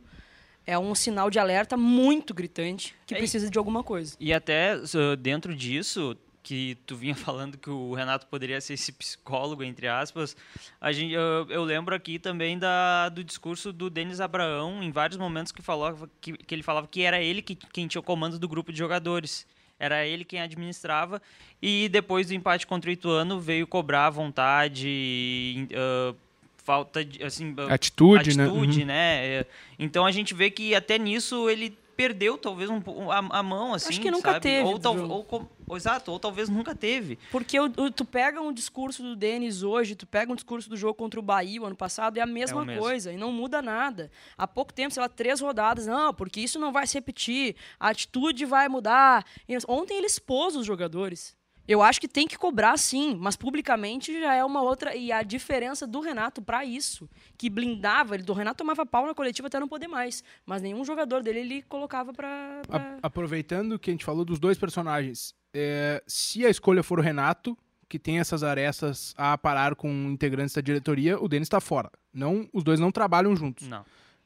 é 0.67 0.79
um 0.79 0.95
sinal 0.95 1.31
de 1.31 1.39
alerta 1.39 1.79
muito 1.79 2.35
gritante 2.35 2.95
que 3.07 3.15
é, 3.15 3.19
precisa 3.19 3.49
de 3.49 3.57
alguma 3.57 3.83
coisa. 3.83 4.15
E 4.21 4.35
até 4.35 4.75
dentro 5.19 5.57
disso, 5.57 6.15
que 6.49 6.79
tu 6.87 6.97
vinha 6.97 7.15
falando 7.15 7.59
que 7.59 7.69
o 7.69 7.93
Renato 7.93 8.27
poderia 8.27 8.59
ser 8.59 8.73
esse 8.73 8.91
psicólogo, 8.91 9.63
entre 9.63 9.87
aspas, 9.87 10.35
a 10.81 10.91
gente, 10.91 11.13
eu, 11.13 11.47
eu 11.51 11.63
lembro 11.63 11.95
aqui 11.95 12.19
também 12.19 12.59
da, 12.59 13.11
do 13.11 13.23
discurso 13.23 13.71
do 13.71 13.91
Denis 13.91 14.19
Abraão, 14.19 14.83
em 14.83 14.91
vários 14.91 15.19
momentos 15.19 15.53
que, 15.53 15.61
falou, 15.61 16.09
que, 16.23 16.33
que 16.33 16.55
ele 16.55 16.63
falava 16.63 16.89
que 16.91 17.03
era 17.03 17.21
ele 17.21 17.43
que, 17.43 17.55
quem 17.55 17.87
tinha 17.87 18.01
o 18.01 18.03
comando 18.03 18.39
do 18.39 18.49
grupo 18.49 18.73
de 18.73 18.79
jogadores. 18.79 19.47
Era 19.81 20.05
ele 20.05 20.25
quem 20.25 20.41
administrava. 20.41 21.23
E 21.63 21.89
depois 21.89 22.27
do 22.27 22.35
empate 22.35 22.67
contra 22.67 22.91
o 22.91 22.93
Ituano, 22.93 23.39
veio 23.39 23.65
cobrar 23.65 24.07
a 24.07 24.11
vontade, 24.11 25.69
uh, 25.71 26.17
falta 26.65 27.05
de. 27.05 27.23
Assim, 27.23 27.55
atitude, 27.69 28.31
atitude 28.31 28.85
né? 28.85 28.87
né? 28.87 29.27
É, 29.27 29.47
então 29.79 30.05
a 30.05 30.11
gente 30.11 30.35
vê 30.35 30.51
que 30.51 30.75
até 30.75 30.99
nisso 30.99 31.49
ele 31.49 31.79
perdeu 31.99 32.39
talvez 32.39 32.71
um, 32.71 32.81
a, 33.11 33.41
a 33.41 33.43
mão, 33.43 33.75
assim. 33.75 33.89
Acho 33.89 34.01
que 34.01 34.09
nunca 34.09 34.31
sabe? 34.31 34.43
teve. 34.43 34.69
Ou, 34.69 34.79
tal, 34.79 34.97
ou, 34.97 35.49
ou, 35.67 35.77
exato, 35.77 36.13
ou 36.13 36.21
talvez 36.21 36.49
nunca 36.49 36.73
teve. 36.73 37.19
Porque 37.33 37.59
o, 37.59 37.65
o, 37.65 37.91
tu 37.91 38.05
pega 38.05 38.41
um 38.41 38.53
discurso 38.53 39.03
do 39.03 39.17
Denis 39.17 39.65
hoje, 39.65 39.97
tu 39.97 40.07
pega 40.07 40.31
um 40.31 40.37
discurso 40.37 40.71
do 40.71 40.77
jogo 40.77 40.95
contra 40.95 41.19
o 41.19 41.23
Bahia 41.23 41.61
o 41.61 41.67
ano 41.67 41.75
passado, 41.75 42.17
é 42.17 42.21
a 42.21 42.27
mesma 42.27 42.63
é 42.73 42.79
coisa, 42.79 43.13
e 43.13 43.17
não 43.17 43.33
muda 43.33 43.61
nada. 43.61 44.13
Há 44.37 44.47
pouco 44.47 44.73
tempo, 44.73 44.95
sei 44.95 45.03
lá, 45.03 45.09
três 45.09 45.41
rodadas, 45.41 45.89
não, 45.89 46.15
porque 46.15 46.41
isso 46.41 46.57
não 46.57 46.71
vai 46.71 46.87
se 46.87 46.95
repetir, 46.95 47.57
a 47.81 47.89
atitude 47.89 48.45
vai 48.45 48.69
mudar. 48.69 49.27
Ontem 49.67 49.97
ele 49.97 50.07
expôs 50.07 50.55
os 50.55 50.65
jogadores. 50.65 51.37
Eu 51.69 51.83
acho 51.83 52.01
que 52.01 52.09
tem 52.09 52.27
que 52.27 52.39
cobrar 52.39 52.79
sim, 52.79 53.15
mas 53.21 53.37
publicamente 53.37 54.19
já 54.19 54.35
é 54.35 54.43
uma 54.43 54.63
outra. 54.63 54.97
E 54.97 55.13
a 55.13 55.23
diferença 55.23 55.87
do 55.87 56.01
Renato 56.01 56.41
para 56.41 56.65
isso, 56.65 57.09
que 57.37 57.51
blindava, 57.51 58.15
ele, 58.15 58.25
do 58.25 58.33
Renato 58.33 58.57
tomava 58.57 58.87
pau 58.87 59.07
na 59.07 59.15
coletiva 59.15 59.49
até 59.49 59.61
não 59.61 59.69
poder 59.69 59.87
mais, 59.87 60.25
mas 60.47 60.63
nenhum 60.63 60.83
jogador 60.83 61.23
dele 61.23 61.41
ele 61.41 61.63
colocava 61.63 62.13
para. 62.15 62.63
Pra... 62.67 62.99
Aproveitando 63.03 63.79
que 63.79 63.91
a 63.91 63.93
gente 63.93 64.05
falou 64.05 64.25
dos 64.25 64.39
dois 64.39 64.57
personagens, 64.57 65.35
é, 65.53 66.03
se 66.07 66.47
a 66.47 66.49
escolha 66.49 66.83
for 66.83 66.99
o 66.99 67.03
Renato, 67.03 67.57
que 67.87 67.99
tem 67.99 68.19
essas 68.19 68.43
arestas 68.43 69.15
a 69.19 69.37
parar 69.37 69.75
com 69.75 69.91
integrantes 70.11 70.55
da 70.55 70.63
diretoria, 70.63 71.23
o 71.23 71.29
Denis 71.29 71.47
está 71.47 71.61
fora. 71.61 71.91
Não, 72.15 72.49
os 72.51 72.65
dois 72.65 72.81
não 72.81 72.91
trabalham 72.91 73.37
juntos. 73.37 73.69
Não. 73.69 73.85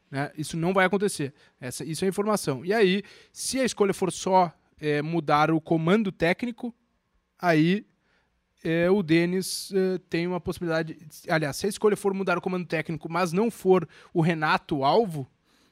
Né? 0.09 0.31
Isso 0.39 0.57
não 0.57 0.73
vai 0.73 0.85
acontecer. 0.85 1.35
Essa, 1.61 1.85
isso 1.85 2.05
é 2.05 2.09
informação. 2.09 2.65
E 2.65 2.73
aí, 2.73 3.03
se 3.33 3.59
a 3.59 3.65
escolha 3.65 3.93
for 3.93 4.13
só 4.13 4.53
é, 4.81 5.03
mudar 5.03 5.51
o 5.51 5.61
comando 5.61 6.13
técnico, 6.13 6.75
aí 7.43 7.85
é, 8.65 8.89
o 8.89 9.03
Denis 9.03 9.73
é, 9.75 9.99
tem 10.09 10.27
uma 10.27 10.41
possibilidade. 10.41 10.97
Aliás, 11.29 11.57
se 11.57 11.67
a 11.67 11.69
escolha 11.69 11.97
for 11.97 12.15
mudar 12.15 12.39
o 12.39 12.41
comando 12.41 12.65
técnico, 12.65 13.11
mas 13.11 13.33
não 13.33 13.51
for 13.51 13.89
o 14.15 14.21
Renato 14.21 14.85
alvo, 14.85 15.29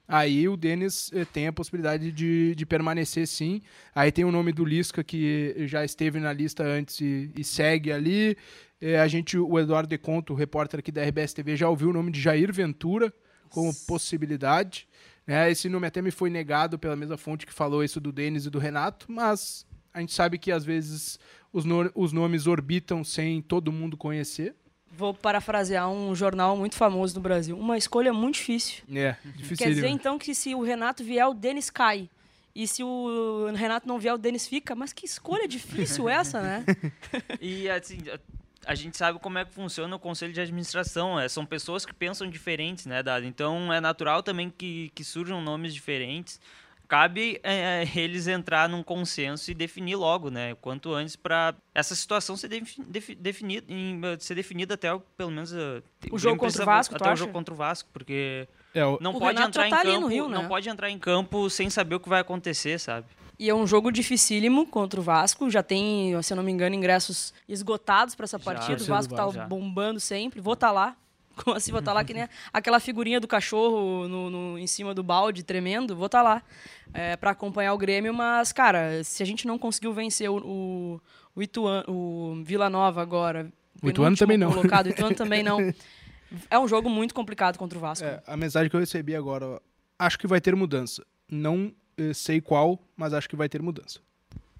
aí 0.08 0.48
o 0.48 0.56
Denis 0.56 1.10
é, 1.12 1.24
tem 1.24 1.46
a 1.46 1.52
possibilidade 1.52 2.10
de, 2.10 2.54
de 2.54 2.66
permanecer 2.66 3.28
sim. 3.28 3.62
Aí 3.94 4.10
tem 4.10 4.24
o 4.24 4.32
nome 4.32 4.50
do 4.50 4.64
Lisca, 4.64 5.04
que 5.04 5.54
já 5.68 5.84
esteve 5.84 6.18
na 6.18 6.32
lista 6.32 6.64
antes 6.64 7.00
e, 7.00 7.30
e 7.36 7.44
segue 7.44 7.92
ali. 7.92 8.36
É, 8.80 8.98
a 8.98 9.06
gente, 9.06 9.38
o 9.38 9.58
Eduardo 9.58 9.88
De 9.88 9.98
Conto, 9.98 10.32
o 10.32 10.36
repórter 10.36 10.80
aqui 10.80 10.90
da 10.90 11.02
RBS 11.02 11.32
TV, 11.32 11.56
já 11.56 11.68
ouviu 11.68 11.90
o 11.90 11.92
nome 11.92 12.10
de 12.10 12.20
Jair 12.20 12.52
Ventura 12.52 13.12
como 13.50 13.72
possibilidade. 13.86 14.88
Né? 15.26 15.50
Esse 15.50 15.68
nome 15.68 15.86
até 15.86 16.02
me 16.02 16.10
foi 16.10 16.28
negado 16.28 16.76
pela 16.76 16.96
mesma 16.96 17.16
fonte 17.16 17.46
que 17.46 17.52
falou 17.52 17.84
isso 17.84 18.00
do 18.00 18.10
Denis 18.10 18.46
e 18.46 18.50
do 18.50 18.58
Renato, 18.58 19.06
mas 19.08 19.66
a 19.92 20.00
gente 20.00 20.14
sabe 20.14 20.38
que 20.38 20.50
às 20.50 20.64
vezes 20.64 21.18
os, 21.52 21.64
no, 21.64 21.90
os 21.94 22.12
nomes 22.12 22.46
orbitam 22.46 23.02
sem 23.02 23.40
todo 23.42 23.72
mundo 23.72 23.96
conhecer. 23.96 24.54
Vou 24.92 25.14
parafrasear 25.14 25.88
um 25.88 26.14
jornal 26.14 26.56
muito 26.56 26.74
famoso 26.74 27.14
no 27.14 27.20
Brasil. 27.20 27.56
Uma 27.56 27.78
escolha 27.78 28.12
muito 28.12 28.34
difícil. 28.34 28.82
É, 28.92 29.16
difícil. 29.24 29.56
Quer 29.56 29.70
dizer, 29.70 29.88
então, 29.88 30.18
que 30.18 30.34
se 30.34 30.54
o 30.54 30.62
Renato 30.62 31.02
vier, 31.04 31.26
o 31.26 31.34
Denis 31.34 31.70
cai. 31.70 32.08
E 32.54 32.66
se 32.66 32.82
o 32.82 33.50
Renato 33.54 33.86
não 33.86 33.98
vier, 33.98 34.12
o 34.12 34.18
Denis 34.18 34.46
fica. 34.46 34.74
Mas 34.74 34.92
que 34.92 35.06
escolha 35.06 35.46
difícil 35.46 36.08
essa, 36.08 36.42
né? 36.42 36.64
e, 37.40 37.70
assim, 37.70 37.98
a 38.66 38.74
gente 38.74 38.96
sabe 38.96 39.18
como 39.20 39.38
é 39.38 39.44
que 39.44 39.52
funciona 39.52 39.94
o 39.94 39.98
conselho 39.98 40.32
de 40.32 40.40
administração. 40.40 41.18
É, 41.18 41.28
são 41.28 41.46
pessoas 41.46 41.86
que 41.86 41.94
pensam 41.94 42.28
diferentes, 42.28 42.84
né, 42.84 43.02
Dado? 43.02 43.24
Então, 43.24 43.72
é 43.72 43.80
natural 43.80 44.22
também 44.22 44.50
que, 44.50 44.90
que 44.94 45.04
surjam 45.04 45.40
nomes 45.40 45.72
diferentes 45.72 46.40
cabe 46.90 47.38
é, 47.44 47.86
eles 47.94 48.26
entrar 48.26 48.68
num 48.68 48.82
consenso 48.82 49.48
e 49.48 49.54
definir 49.54 49.94
logo, 49.94 50.28
né? 50.28 50.56
Quanto 50.60 50.92
antes 50.92 51.14
para 51.14 51.54
essa 51.72 51.94
situação 51.94 52.36
ser 52.36 52.48
definida, 53.16 53.64
ser 54.18 54.34
definida 54.34 54.74
até 54.74 54.88
pelo 55.16 55.30
menos 55.30 55.52
o, 55.52 55.80
o 56.10 56.18
jogo 56.18 56.36
contra 56.36 56.62
o 56.62 56.66
Vasco, 56.66 56.96
até 56.96 57.12
o 57.12 57.16
jogo 57.16 57.32
contra 57.32 57.54
o 57.54 57.56
Vasco, 57.56 57.88
porque 57.92 58.48
é, 58.74 58.84
o... 58.84 58.98
não 59.00 59.12
o 59.12 59.20
pode 59.20 59.38
Renato 59.38 59.50
entrar 59.50 59.70
tá 59.70 59.88
em 59.88 59.92
campo, 59.92 60.06
Rio, 60.08 60.28
né? 60.28 60.34
não 60.34 60.48
pode 60.48 60.68
entrar 60.68 60.90
em 60.90 60.98
campo 60.98 61.48
sem 61.48 61.70
saber 61.70 61.94
o 61.94 62.00
que 62.00 62.08
vai 62.08 62.20
acontecer, 62.20 62.80
sabe? 62.80 63.06
E 63.38 63.48
é 63.48 63.54
um 63.54 63.68
jogo 63.68 63.92
dificílimo 63.92 64.66
contra 64.66 64.98
o 64.98 65.02
Vasco. 65.02 65.48
Já 65.48 65.62
tem, 65.62 66.20
se 66.22 66.32
eu 66.32 66.36
não 66.36 66.42
me 66.42 66.50
engano, 66.50 66.74
ingressos 66.74 67.32
esgotados 67.48 68.16
para 68.16 68.24
essa 68.24 68.38
partida. 68.38 68.78
Já, 68.78 68.84
o 68.84 68.88
Vasco 68.88 69.14
está 69.14 69.46
bombando 69.46 69.98
sempre. 70.00 70.40
Vou 70.40 70.52
estar 70.52 70.66
tá 70.66 70.72
lá. 70.72 70.96
Como 71.42 71.56
assim, 71.56 71.70
vou 71.70 71.80
estar 71.80 71.92
tá 71.92 71.94
lá 71.94 72.04
que 72.04 72.12
nem 72.12 72.28
aquela 72.52 72.80
figurinha 72.80 73.20
do 73.20 73.28
cachorro 73.28 74.06
no, 74.08 74.30
no, 74.30 74.58
em 74.58 74.66
cima 74.66 74.94
do 74.94 75.02
balde, 75.02 75.42
tremendo. 75.42 75.96
Vou 75.96 76.06
estar 76.06 76.18
tá 76.18 76.24
lá 76.24 76.42
é, 76.92 77.16
para 77.16 77.30
acompanhar 77.30 77.72
o 77.72 77.78
Grêmio, 77.78 78.12
mas, 78.12 78.52
cara, 78.52 79.02
se 79.04 79.22
a 79.22 79.26
gente 79.26 79.46
não 79.46 79.58
conseguiu 79.58 79.92
vencer 79.92 80.30
o, 80.30 80.36
o, 80.36 81.00
o, 81.34 81.42
Ituano, 81.42 81.84
o 81.88 82.42
Vila 82.44 82.68
Nova 82.68 83.00
agora, 83.00 83.50
o 83.82 83.88
Ituano 83.88 84.16
também 84.16 84.36
não. 84.36 84.52
Colocado, 84.52 84.86
o 84.86 84.88
Ituano 84.90 85.14
também 85.16 85.42
não. 85.42 85.58
É 86.50 86.58
um 86.58 86.68
jogo 86.68 86.88
muito 86.88 87.14
complicado 87.14 87.56
contra 87.56 87.78
o 87.78 87.80
Vasco. 87.80 88.06
É, 88.06 88.22
a 88.26 88.36
mensagem 88.36 88.68
que 88.68 88.76
eu 88.76 88.80
recebi 88.80 89.16
agora, 89.16 89.46
ó, 89.46 89.60
acho 89.98 90.18
que 90.18 90.26
vai 90.26 90.40
ter 90.40 90.54
mudança. 90.54 91.04
Não 91.28 91.72
eh, 91.96 92.12
sei 92.12 92.40
qual, 92.40 92.78
mas 92.96 93.12
acho 93.14 93.28
que 93.28 93.36
vai 93.36 93.48
ter 93.48 93.62
mudança. 93.62 94.00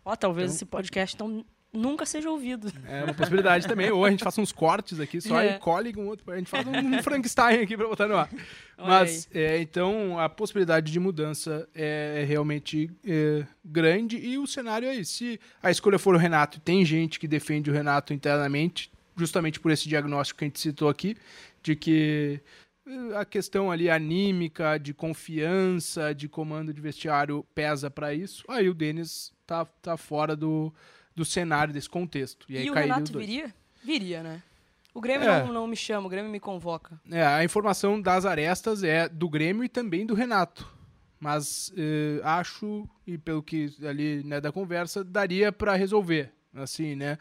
Ó, 0.04 0.16
talvez 0.16 0.54
esse 0.54 0.64
podcast 0.64 1.14
então 1.14 1.44
nunca 1.72 2.04
seja 2.04 2.30
ouvido. 2.30 2.72
É 2.86 3.04
uma 3.04 3.14
possibilidade 3.14 3.66
também. 3.66 3.90
Ou 3.90 4.04
a 4.04 4.10
gente 4.10 4.24
faça 4.24 4.40
uns 4.40 4.52
cortes 4.52 4.98
aqui 5.00 5.20
só 5.20 5.40
É. 5.40 5.56
e 5.56 5.58
colhe 5.58 5.92
com 5.92 6.06
outro. 6.06 6.30
A 6.32 6.36
gente 6.36 6.50
faz 6.50 6.66
um, 6.66 6.72
um 6.72 7.02
Frankenstein 7.02 7.60
aqui 7.62 7.76
pra 7.76 7.86
botar 7.86 8.08
no 8.08 8.16
ar. 8.16 8.28
Mas, 8.76 9.28
é, 9.32 9.60
então, 9.60 10.18
a 10.18 10.28
possibilidade 10.28 10.90
de 10.90 10.98
mudança 10.98 11.68
é 11.74 12.24
realmente 12.26 12.90
é, 13.06 13.44
grande 13.64 14.16
e 14.16 14.38
o 14.38 14.46
cenário 14.46 14.88
é 14.88 14.94
esse. 14.96 15.12
Se 15.12 15.40
a 15.62 15.70
escolha 15.70 15.98
for 15.98 16.14
o 16.14 16.18
Renato, 16.18 16.58
e 16.58 16.60
tem 16.60 16.84
gente 16.84 17.18
que 17.20 17.28
defende 17.28 17.70
o 17.70 17.72
Renato 17.72 18.12
internamente, 18.14 18.90
justamente 19.16 19.60
por 19.60 19.70
esse 19.70 19.88
diagnóstico 19.88 20.38
que 20.38 20.44
a 20.44 20.48
gente 20.48 20.60
citou 20.60 20.88
aqui, 20.88 21.16
de 21.62 21.76
que 21.76 22.40
eh, 22.86 23.16
a 23.16 23.24
questão 23.24 23.70
ali 23.70 23.90
anímica, 23.90 24.78
de 24.78 24.94
confiança, 24.94 26.14
de 26.14 26.26
comando 26.28 26.72
de 26.72 26.80
vestiário 26.80 27.44
pesa 27.54 27.90
para 27.90 28.14
isso, 28.14 28.44
aí 28.48 28.68
o 28.68 28.74
Denis 28.74 29.32
tá, 29.46 29.64
tá 29.64 29.96
fora 29.96 30.34
do, 30.34 30.72
do 31.14 31.24
cenário, 31.24 31.72
desse 31.74 31.88
contexto. 31.88 32.46
E, 32.48 32.56
aí 32.58 32.66
E 32.66 32.70
o 32.70 32.74
Renato 32.74 33.12
dois. 33.12 33.26
viria? 33.26 33.54
Viria, 33.82 34.22
né? 34.22 34.42
O 34.92 35.00
Grêmio 35.00 35.28
É. 35.28 35.44
não, 35.44 35.52
não 35.52 35.66
me 35.66 35.76
chama, 35.76 36.06
o 36.06 36.10
Grêmio 36.10 36.30
me 36.30 36.40
convoca. 36.40 37.00
É, 37.10 37.24
a 37.24 37.44
informação 37.44 38.00
das 38.00 38.24
arestas 38.26 38.82
é 38.82 39.08
do 39.08 39.28
Grêmio 39.28 39.62
e 39.64 39.68
também 39.68 40.04
do 40.04 40.14
Renato. 40.14 40.66
Mas 41.18 41.70
eh, 41.76 42.18
acho, 42.24 42.88
e 43.06 43.18
pelo 43.18 43.42
que 43.42 43.70
ali 43.86 44.24
né, 44.24 44.40
da 44.40 44.50
conversa, 44.50 45.04
daria 45.04 45.52
para 45.52 45.74
resolver. 45.74 46.32
Assim, 46.54 46.96
né? 46.96 47.18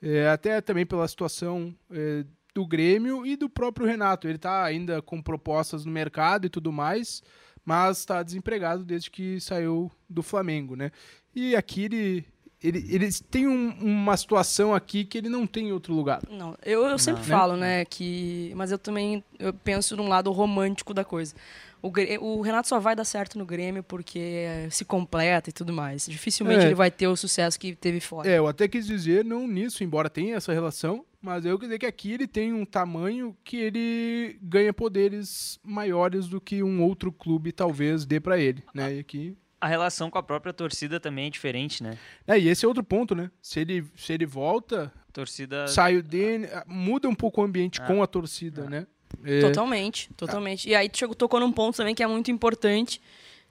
É, 0.00 0.28
até 0.28 0.60
também 0.60 0.84
pela 0.86 1.06
situação 1.06 1.72
eh, 1.90 2.24
do 2.54 2.66
Grêmio 2.66 3.24
e 3.26 3.36
do 3.36 3.48
próprio 3.50 3.86
Renato. 3.86 4.26
Ele 4.26 4.36
está 4.36 4.64
ainda 4.64 5.00
com 5.02 5.20
propostas 5.22 5.84
no 5.84 5.92
mercado 5.92 6.46
e 6.46 6.50
tudo 6.50 6.72
mais, 6.72 7.22
mas 7.64 7.98
está 7.98 8.22
desempregado 8.22 8.84
desde 8.84 9.10
que 9.10 9.38
saiu 9.38 9.92
do 10.08 10.22
Flamengo, 10.22 10.74
né? 10.74 10.90
E 11.34 11.54
aqui 11.54 11.84
ele, 11.84 12.24
ele, 12.62 12.86
eles 12.90 13.20
têm 13.20 13.46
um- 13.48 13.70
uma 13.80 14.16
situação 14.16 14.74
aqui 14.74 15.04
que 15.04 15.18
ele 15.18 15.28
não 15.28 15.46
tem 15.46 15.68
em 15.68 15.72
outro 15.72 15.92
lugar. 15.94 16.20
Não, 16.30 16.56
eu, 16.64 16.84
eu 16.86 16.98
sempre 16.98 17.22
Né? 17.22 17.28
falo, 17.28 17.56
né, 17.56 17.84
que... 17.84 18.52
Mas 18.54 18.70
eu 18.70 18.78
também 18.78 19.22
eu 19.38 19.52
penso 19.52 19.96
num 19.96 20.08
lado 20.08 20.30
romântico 20.32 20.94
da 20.94 21.04
coisa. 21.04 21.34
O, 21.82 21.90
o 22.20 22.40
Renato 22.42 22.68
só 22.68 22.78
vai 22.78 22.94
dar 22.94 23.04
certo 23.04 23.36
no 23.36 23.44
Grêmio 23.44 23.82
porque 23.82 24.46
se 24.70 24.84
completa 24.84 25.50
e 25.50 25.52
tudo 25.52 25.72
mais. 25.72 26.06
Dificilmente 26.06 26.62
É. 26.62 26.66
ele 26.66 26.74
vai 26.76 26.92
ter 26.92 27.08
o 27.08 27.16
sucesso 27.16 27.58
que 27.58 27.74
teve 27.74 27.98
fora. 27.98 28.30
É, 28.30 28.38
eu 28.38 28.46
até 28.46 28.68
quis 28.68 28.86
dizer 28.86 29.24
não 29.24 29.48
nisso, 29.48 29.82
embora 29.82 30.08
tenha 30.08 30.36
essa 30.36 30.52
relação, 30.52 31.04
mas 31.20 31.44
eu 31.44 31.58
quis 31.58 31.66
dizer 31.68 31.80
que 31.80 31.86
aqui 31.86 32.12
ele 32.12 32.28
tem 32.28 32.52
um 32.52 32.64
tamanho 32.64 33.36
que 33.42 33.56
ele 33.56 34.38
ganha 34.40 34.72
poderes 34.72 35.58
maiores 35.64 36.28
do 36.28 36.40
que 36.40 36.62
um 36.62 36.84
outro 36.84 37.10
clube 37.10 37.50
talvez 37.50 38.04
dê 38.06 38.20
pra 38.20 38.38
ele, 38.38 38.62
né? 38.72 38.94
E 38.94 38.98
aqui 39.00 39.36
A 39.62 39.68
relação 39.68 40.10
com 40.10 40.18
a 40.18 40.22
própria 40.22 40.52
torcida 40.52 40.98
também 40.98 41.26
é 41.28 41.30
diferente, 41.30 41.82
né? 41.84 41.96
é, 42.26 42.36
e 42.38 42.48
esse 42.48 42.64
é 42.64 42.68
outro 42.68 42.82
ponto, 42.82 43.14
né? 43.14 43.30
Se 43.40 43.60
ele, 43.60 43.84
se 43.96 44.12
ele 44.12 44.26
volta, 44.26 44.92
torcida. 45.12 45.68
sai 45.68 45.96
o 45.96 46.02
dele, 46.02 46.48
muda 46.66 47.08
um 47.08 47.14
pouco 47.14 47.40
o 47.40 47.44
ambiente 47.44 47.80
É. 47.80 47.86
com 47.86 48.02
a 48.02 48.06
torcida, 48.08 48.68
né? 48.68 48.86
É, 49.24 49.40
Totalmente, 49.40 50.10
totalmente. 50.16 50.68
E 50.68 50.74
aí 50.74 50.88
tu 50.88 50.98
chegou, 50.98 51.14
tocou 51.14 51.38
num 51.38 51.52
ponto 51.52 51.76
também 51.76 51.94
que 51.94 52.02
é 52.02 52.06
muito 52.08 52.28
importante, 52.30 53.00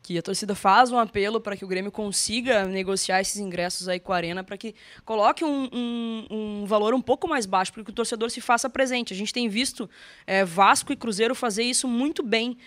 que 0.03 0.17
a 0.17 0.21
torcida 0.21 0.55
faz 0.55 0.91
um 0.91 0.97
apelo 0.97 1.39
para 1.39 1.55
que 1.55 1.63
o 1.63 1.67
Grêmio 1.67 1.91
consiga 1.91 2.65
negociar 2.65 3.21
esses 3.21 3.37
ingressos 3.37 3.87
aí 3.87 3.99
com 3.99 4.11
a 4.11 4.15
Arena 4.15 4.43
para 4.43 4.57
que 4.57 4.73
coloque 5.05 5.45
um, 5.45 5.69
um- 5.71 6.27
um 6.61 6.65
valor 6.65 6.93
um 6.93 7.01
pouco 7.01 7.27
mais 7.27 7.45
baixo, 7.45 7.71
para 7.71 7.83
que 7.83 7.91
o 7.91 7.93
torcedor 7.93 8.29
se 8.31 8.41
faça 8.41 8.69
presente. 8.69 9.13
A 9.13 9.15
gente 9.15 9.31
tem 9.31 9.47
visto 9.47 9.89
é, 10.25 10.43
Vasco 10.43 10.91
e 10.91 10.95
Cruzeiro 10.95 11.35
fazer 11.35 11.63
isso 11.63 11.87
muito 11.87 12.23
bem. 12.23 12.57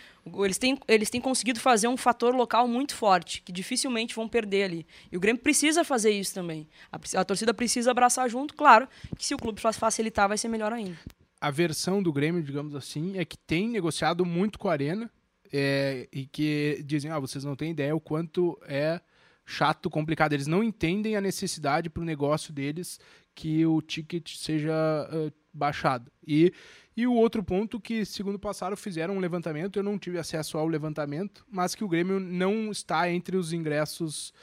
Eles 0.42 0.56
têm, 0.58 0.78
eles 0.88 1.10
têm 1.10 1.20
conseguido 1.20 1.58
fazer 1.60 1.88
um 1.88 1.96
fator 1.96 2.34
local 2.34 2.66
muito 2.68 2.94
forte, 2.94 3.42
que 3.42 3.52
dificilmente 3.52 4.14
vão 4.14 4.28
perder 4.28 4.62
ali. 4.64 4.86
E 5.12 5.16
o 5.16 5.20
Grêmio 5.20 5.42
precisa 5.42 5.82
fazer 5.84 6.12
isso 6.12 6.32
também. 6.32 6.66
A, 6.90 6.98
a 7.20 7.24
torcida 7.24 7.52
precisa 7.52 7.90
abraçar 7.90 8.30
junto, 8.30 8.54
claro, 8.54 8.88
que 9.18 9.26
se 9.26 9.34
o 9.34 9.38
clube 9.38 9.60
fa- 9.60 9.72
facilitar 9.72 10.28
vai 10.28 10.38
ser 10.38 10.48
melhor 10.48 10.72
ainda. 10.72 10.96
a 11.40 11.50
versão 11.50 12.02
do 12.02 12.10
Grêmio, 12.12 12.42
digamos 12.42 12.74
assim, 12.74 13.18
é 13.18 13.24
que 13.24 13.36
tem 13.36 13.68
negociado 13.68 14.24
muito 14.24 14.58
com 14.58 14.68
a 14.68 14.72
Arena 14.72 15.10
é, 15.56 16.08
e 16.12 16.26
que 16.26 16.82
dizem, 16.84 17.12
ah, 17.12 17.18
vocês 17.20 17.44
não 17.44 17.54
têm 17.54 17.70
ideia 17.70 17.94
o 17.94 18.00
quanto 18.00 18.58
é 18.66 19.00
chato, 19.46 19.88
complicado. 19.88 20.32
Eles 20.32 20.48
não 20.48 20.64
entendem 20.64 21.14
a 21.14 21.20
necessidade 21.20 21.88
para 21.88 22.02
o 22.02 22.04
negócio 22.04 22.52
deles 22.52 22.98
que 23.36 23.64
o 23.64 23.80
ticket 23.80 24.36
seja 24.36 24.74
ah, 24.74 25.32
baixado. 25.52 26.10
E, 26.26 26.52
e 26.96 27.06
o 27.06 27.14
outro 27.14 27.40
ponto 27.40 27.80
que, 27.80 28.04
segundo 28.04 28.36
passaram, 28.36 28.76
fizeram 28.76 29.16
um 29.16 29.20
levantamento, 29.20 29.78
eu 29.78 29.84
não 29.84 29.96
tive 29.96 30.18
acesso 30.18 30.58
ao 30.58 30.66
levantamento, 30.66 31.46
mas 31.48 31.76
que 31.76 31.84
o 31.84 31.88
Grêmio 31.88 32.18
não 32.18 32.72
está 32.72 33.08
entre 33.08 33.36
os 33.36 33.52
ingressos 33.52 34.34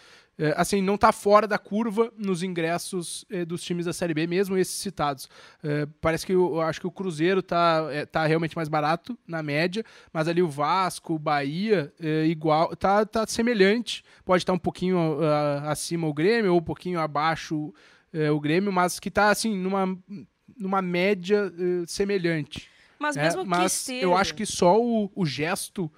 assim, 0.56 0.82
não 0.82 0.96
está 0.96 1.12
fora 1.12 1.48
da 1.48 1.58
curva 1.58 2.12
nos 2.18 2.42
ingressos 2.44 3.26
é, 3.30 3.46
dos 3.46 3.62
times 3.62 3.86
da 3.86 3.94
Série 3.94 4.14
B, 4.14 4.26
mesmo 4.28 4.58
esses 4.58 4.76
citados. 4.76 5.30
É, 5.64 5.88
parece 6.00 6.26
que 6.26 6.34
eu, 6.34 6.60
acho 6.62 6.80
que 6.80 6.88
o 6.88 6.92
Cruzeiro 6.92 7.42
está 7.42 7.88
tá 8.12 8.26
realmente 8.26 8.56
mais 8.56 8.70
barato 8.70 9.18
na 9.28 9.44
média, 9.44 9.84
mas 10.12 10.28
ali 10.28 10.42
o 10.42 10.48
Vasco, 10.48 11.16
o 11.16 11.20
Bahia, 11.20 11.94
é, 12.00 12.26
igual, 12.26 12.76
tá, 12.76 13.06
tá 13.06 13.26
semelhante. 13.28 14.04
Pode 14.26 14.44
estar 14.44 14.54
um 14.54 14.60
pouquinho 14.60 15.20
ah, 15.22 15.72
acima 15.72 16.08
o 16.08 16.14
Grêmio 16.14 16.54
ou 16.54 16.60
um 16.60 16.64
pouquinho 16.64 17.00
abaixo 17.00 17.74
é, 18.14 18.30
o 18.32 18.40
Grêmio, 18.40 18.72
mas 18.72 19.00
que 19.00 19.10
está 19.10 19.30
assim 19.30 19.56
numa, 19.56 19.98
numa 20.58 20.82
média 20.82 21.52
é, 21.58 21.86
semelhante. 21.88 22.70
Mas 23.00 23.16
né? 23.16 23.24
mesmo 23.24 23.44
que 23.44 23.50
mas 23.50 23.74
esteja... 23.74 24.04
eu 24.04 24.16
acho 24.16 24.36
que 24.36 24.46
só 24.46 24.80
o, 24.80 25.12
o 25.16 25.26
gesto 25.26 25.92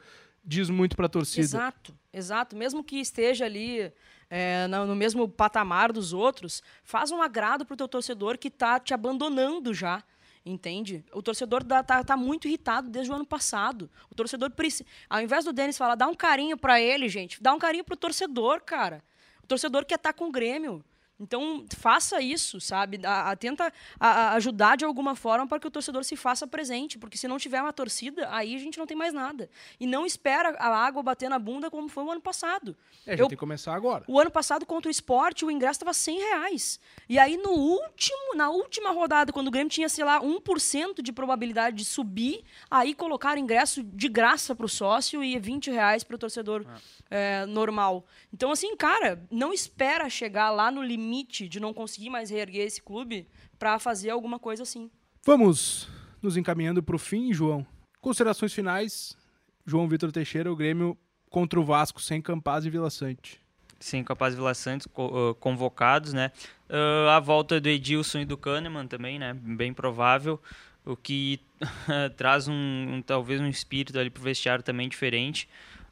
diz 0.44 0.70
muito 0.70 0.96
para 0.96 1.08
a 1.08 1.10
torcida. 1.10 1.42
Exato, 1.42 1.94
exato. 2.14 2.56
Mesmo 2.56 2.84
que 2.84 2.98
esteja 2.98 3.46
ali 3.46 3.92
é, 4.36 4.68
no, 4.68 4.96
mesmo 4.96 5.30
patamar 5.30 5.92
dos 5.94 6.12
outros, 6.12 6.64
faz 6.84 7.12
um 7.12 7.22
agrado 7.22 7.64
pro 7.68 7.78
teu 7.78 7.88
torcedor 7.88 8.36
que 8.36 8.50
tá 8.50 8.80
te 8.80 8.92
abandonando 8.92 9.76
já. 9.76 10.04
Entende? 10.44 11.06
O 11.14 11.22
torcedor 11.22 11.64
dá- 11.64 11.84
tá, 11.84 12.04
tá 12.04 12.18
muito 12.18 12.48
irritado 12.48 12.90
desde 12.90 13.12
o 13.12 13.16
ano 13.16 13.26
passado. 13.28 13.88
O 14.10 14.16
torcedor 14.16 14.50
precisa. 14.50 14.86
Ao 15.08 15.22
invés 15.22 15.46
do 15.46 15.54
Denis 15.54 15.78
falar, 15.78 15.94
dá 15.94 16.08
um 16.08 16.16
carinho 16.16 16.58
pra 16.58 16.82
ele, 16.82 17.08
gente, 17.08 17.42
dá 17.44 17.54
um 17.54 17.60
carinho 17.60 17.84
pro 17.84 17.96
torcedor, 17.96 18.62
cara. 18.62 19.04
O 19.44 19.48
torcedor 19.48 19.86
quer 19.86 19.96
estar 19.96 20.14
com 20.14 20.30
o 20.30 20.32
Grêmio. 20.32 20.84
Então, 21.20 21.64
faça 21.78 22.20
isso, 22.22 22.60
sabe? 22.60 23.00
A- 23.06 23.32
a- 23.32 23.36
tenta 23.36 23.72
a- 24.00 24.08
a- 24.10 24.34
ajudar 24.34 24.76
de 24.76 24.84
alguma 24.84 25.16
forma 25.16 25.48
para 25.48 25.60
que 25.60 25.68
o 25.68 25.72
torcedor 25.72 26.04
se 26.04 26.16
faça 26.18 26.46
presente, 26.48 26.98
porque 26.98 27.18
se 27.18 27.28
não 27.28 27.38
tiver 27.38 27.62
uma 27.62 27.72
torcida, 27.72 28.28
aí 28.32 28.56
a 28.56 28.60
gente 28.60 28.80
não 28.80 28.88
tem 28.88 28.98
mais 28.98 29.14
nada. 29.14 29.50
E 29.80 29.86
não 29.86 30.06
espera 30.06 30.50
a 30.58 30.68
água 30.76 31.04
bater 31.04 31.30
na 31.30 31.38
bunda 31.38 31.70
como 31.70 31.88
foi 31.88 32.04
o 32.04 32.12
ano 32.12 32.20
passado. 32.20 32.76
É, 33.06 33.16
já 33.16 33.24
Eu- 33.24 33.28
tem 33.28 33.38
que 33.38 33.40
começar 33.40 33.76
agora. 33.76 34.04
O 34.08 34.20
ano 34.20 34.32
passado, 34.32 34.66
contra 34.66 34.90
o 34.90 34.92
esporte, 34.92 35.46
o 35.46 35.52
ingresso 35.52 35.74
estava 35.78 35.94
100 35.94 36.18
reais. 36.18 36.80
E 37.08 37.20
aí, 37.20 37.38
no 37.38 37.52
último, 37.52 38.36
na 38.36 38.50
última 38.50 38.90
rodada, 38.92 39.32
quando 39.32 39.48
o 39.50 39.52
Grêmio 39.52 39.70
tinha, 39.70 39.88
sei 39.88 40.04
lá, 40.04 40.20
1% 40.20 41.02
de 41.02 41.14
probabilidade 41.14 41.78
de 41.78 41.86
subir, 41.86 42.44
aí 42.72 42.94
colocaram 42.96 43.40
ingresso 43.40 43.84
de 43.84 44.10
graça 44.10 44.56
para 44.56 44.66
o 44.66 44.70
sócio 44.70 45.24
e 45.24 45.38
20 45.38 45.70
reais 45.70 46.04
para 46.04 46.16
o 46.16 46.20
torcedor 46.20 46.66
é, 47.10 47.46
normal. 47.46 48.04
Então, 48.34 48.52
assim, 48.52 48.76
cara, 48.76 49.24
não 49.30 49.54
espera 49.54 50.10
chegar 50.10 50.50
lá 50.50 50.72
no 50.72 50.82
limite 50.82 51.03
de 51.50 51.60
não 51.60 51.74
conseguir 51.74 52.10
mais 52.10 52.30
reerguer 52.30 52.66
esse 52.66 52.82
clube 52.82 53.28
para 53.60 53.78
fazer 53.80 54.10
alguma 54.10 54.40
coisa 54.40 54.64
assim. 54.64 54.90
Vamos 55.26 55.88
nos 56.22 56.38
encaminhando 56.38 56.82
para 56.82 56.96
o 56.96 57.00
fim, 57.00 57.34
João. 57.34 57.66
Considerações 58.02 58.54
finais. 58.54 59.18
João 59.66 59.88
Vitor 59.88 60.12
Teixeira, 60.12 60.52
o 60.52 60.56
Grêmio 60.56 60.98
contra 61.30 61.60
o 61.60 61.64
Vasco 61.64 62.02
sem 62.02 62.22
Campaz 62.22 62.66
e 62.66 62.70
Vila 62.70 62.90
Sante. 62.90 63.42
Sim, 63.80 64.04
Capaz 64.04 64.34
e 64.34 64.38
Vila 64.38 64.54
Santos 64.54 64.88
co- 64.88 65.36
convocados, 65.40 66.14
né? 66.14 66.32
Ah, 66.70 67.16
a 67.18 67.20
volta 67.20 67.60
do 67.60 67.68
Edilson 67.70 68.20
e 68.20 68.26
do 68.26 68.38
Kahneman 68.38 68.88
também, 68.88 69.18
né? 69.20 69.34
Bem 69.34 69.74
provável. 69.74 70.42
O 70.86 70.96
que 70.98 71.40
traz 72.18 72.48
um, 72.48 72.54
um- 72.54 73.02
talvez 73.02 73.40
um 73.42 73.48
espírito 73.48 73.98
ali 73.98 74.10
pro 74.10 74.22
vestiário 74.24 74.64
também 74.64 74.88
diferente. 74.90 75.48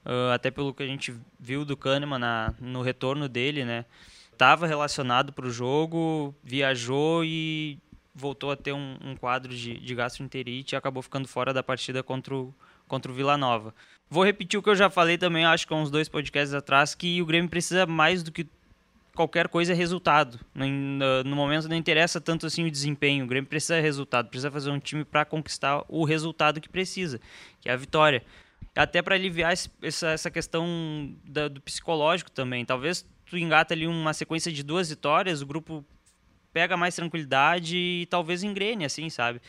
Ah, 0.06 0.34
até 0.34 0.52
pelo 0.52 0.74
que 0.74 0.84
a 0.84 0.88
gente 0.88 1.14
viu 1.40 1.64
do 1.66 1.76
Kahneman 1.78 2.20
na, 2.20 2.54
no 2.60 2.82
retorno 2.82 3.28
dele, 3.30 3.64
né? 3.66 3.86
Tava 4.42 4.66
relacionado 4.66 5.32
pro 5.32 5.52
jogo, 5.52 6.34
viajou 6.44 7.24
e 7.24 7.78
voltou 8.16 8.50
a 8.50 8.56
ter 8.56 8.74
um, 8.74 8.98
um 9.06 9.16
quadro 9.16 9.54
de, 9.56 9.78
de 9.80 9.94
gastroenterite 9.94 10.74
e 10.74 10.76
acabou 10.76 11.04
ficando 11.04 11.28
fora 11.28 11.54
da 11.54 11.62
partida 11.62 12.02
contra 12.02 12.34
o, 12.36 12.52
contra 12.88 13.12
o 13.12 13.14
Vila 13.14 13.38
Nova. 13.38 13.72
Vou 14.10 14.24
repetir 14.26 14.60
o 14.60 14.64
que 14.64 14.70
eu 14.72 14.76
já 14.76 14.90
falei 14.90 15.16
também, 15.16 15.46
acho 15.46 15.68
que 15.68 15.74
há 15.76 15.78
uns 15.78 15.92
dois 15.92 16.10
podcasts 16.10 16.56
atrás, 16.56 16.96
que 16.96 17.22
o 17.22 17.26
Grêmio 17.28 17.52
precisa 17.52 17.86
mais 17.86 18.24
do 18.24 18.32
que 18.32 18.48
qualquer 19.14 19.48
coisa 19.48 19.74
é 19.74 19.76
resultado. 19.76 20.40
No, 20.56 20.66
no- 20.68 21.24
no 21.24 21.36
momento 21.36 21.70
não 21.70 21.76
interessa 21.76 22.20
tanto 22.20 22.48
assim 22.48 22.66
o 22.66 22.72
desempenho, 22.72 23.26
o 23.26 23.28
Grêmio 23.28 23.48
precisa 23.48 23.76
de 23.76 23.82
resultado, 23.84 24.28
precisa 24.28 24.50
fazer 24.50 24.72
um 24.72 24.80
time 24.80 25.06
para 25.06 25.24
conquistar 25.24 25.84
o 25.88 26.04
resultado 26.04 26.60
que 26.60 26.68
precisa, 26.68 27.22
que 27.62 27.70
é 27.70 27.74
a 27.74 27.78
vitória. 27.78 28.24
Até 28.76 29.04
para 29.04 29.14
aliviar 29.14 29.54
esse- 29.54 29.70
essa, 29.84 30.08
essa 30.10 30.32
questão 30.32 31.14
da- 31.26 31.48
do 31.48 31.62
psicológico 31.62 32.32
também. 32.32 32.66
Talvez 32.66 33.06
tu 33.32 33.38
engata 33.38 33.74
ali 33.74 33.88
uma 33.88 34.14
sequência 34.14 34.52
de 34.52 34.62
duas 34.62 34.90
vitórias, 34.90 35.42
o 35.42 35.46
grupo 35.46 35.86
pega 36.52 36.76
mais 36.76 36.94
tranquilidade 36.94 37.78
e 37.78 38.06
talvez 38.08 38.44
engrene, 38.44 38.84
assim, 38.84 39.10
sabe? 39.10 39.42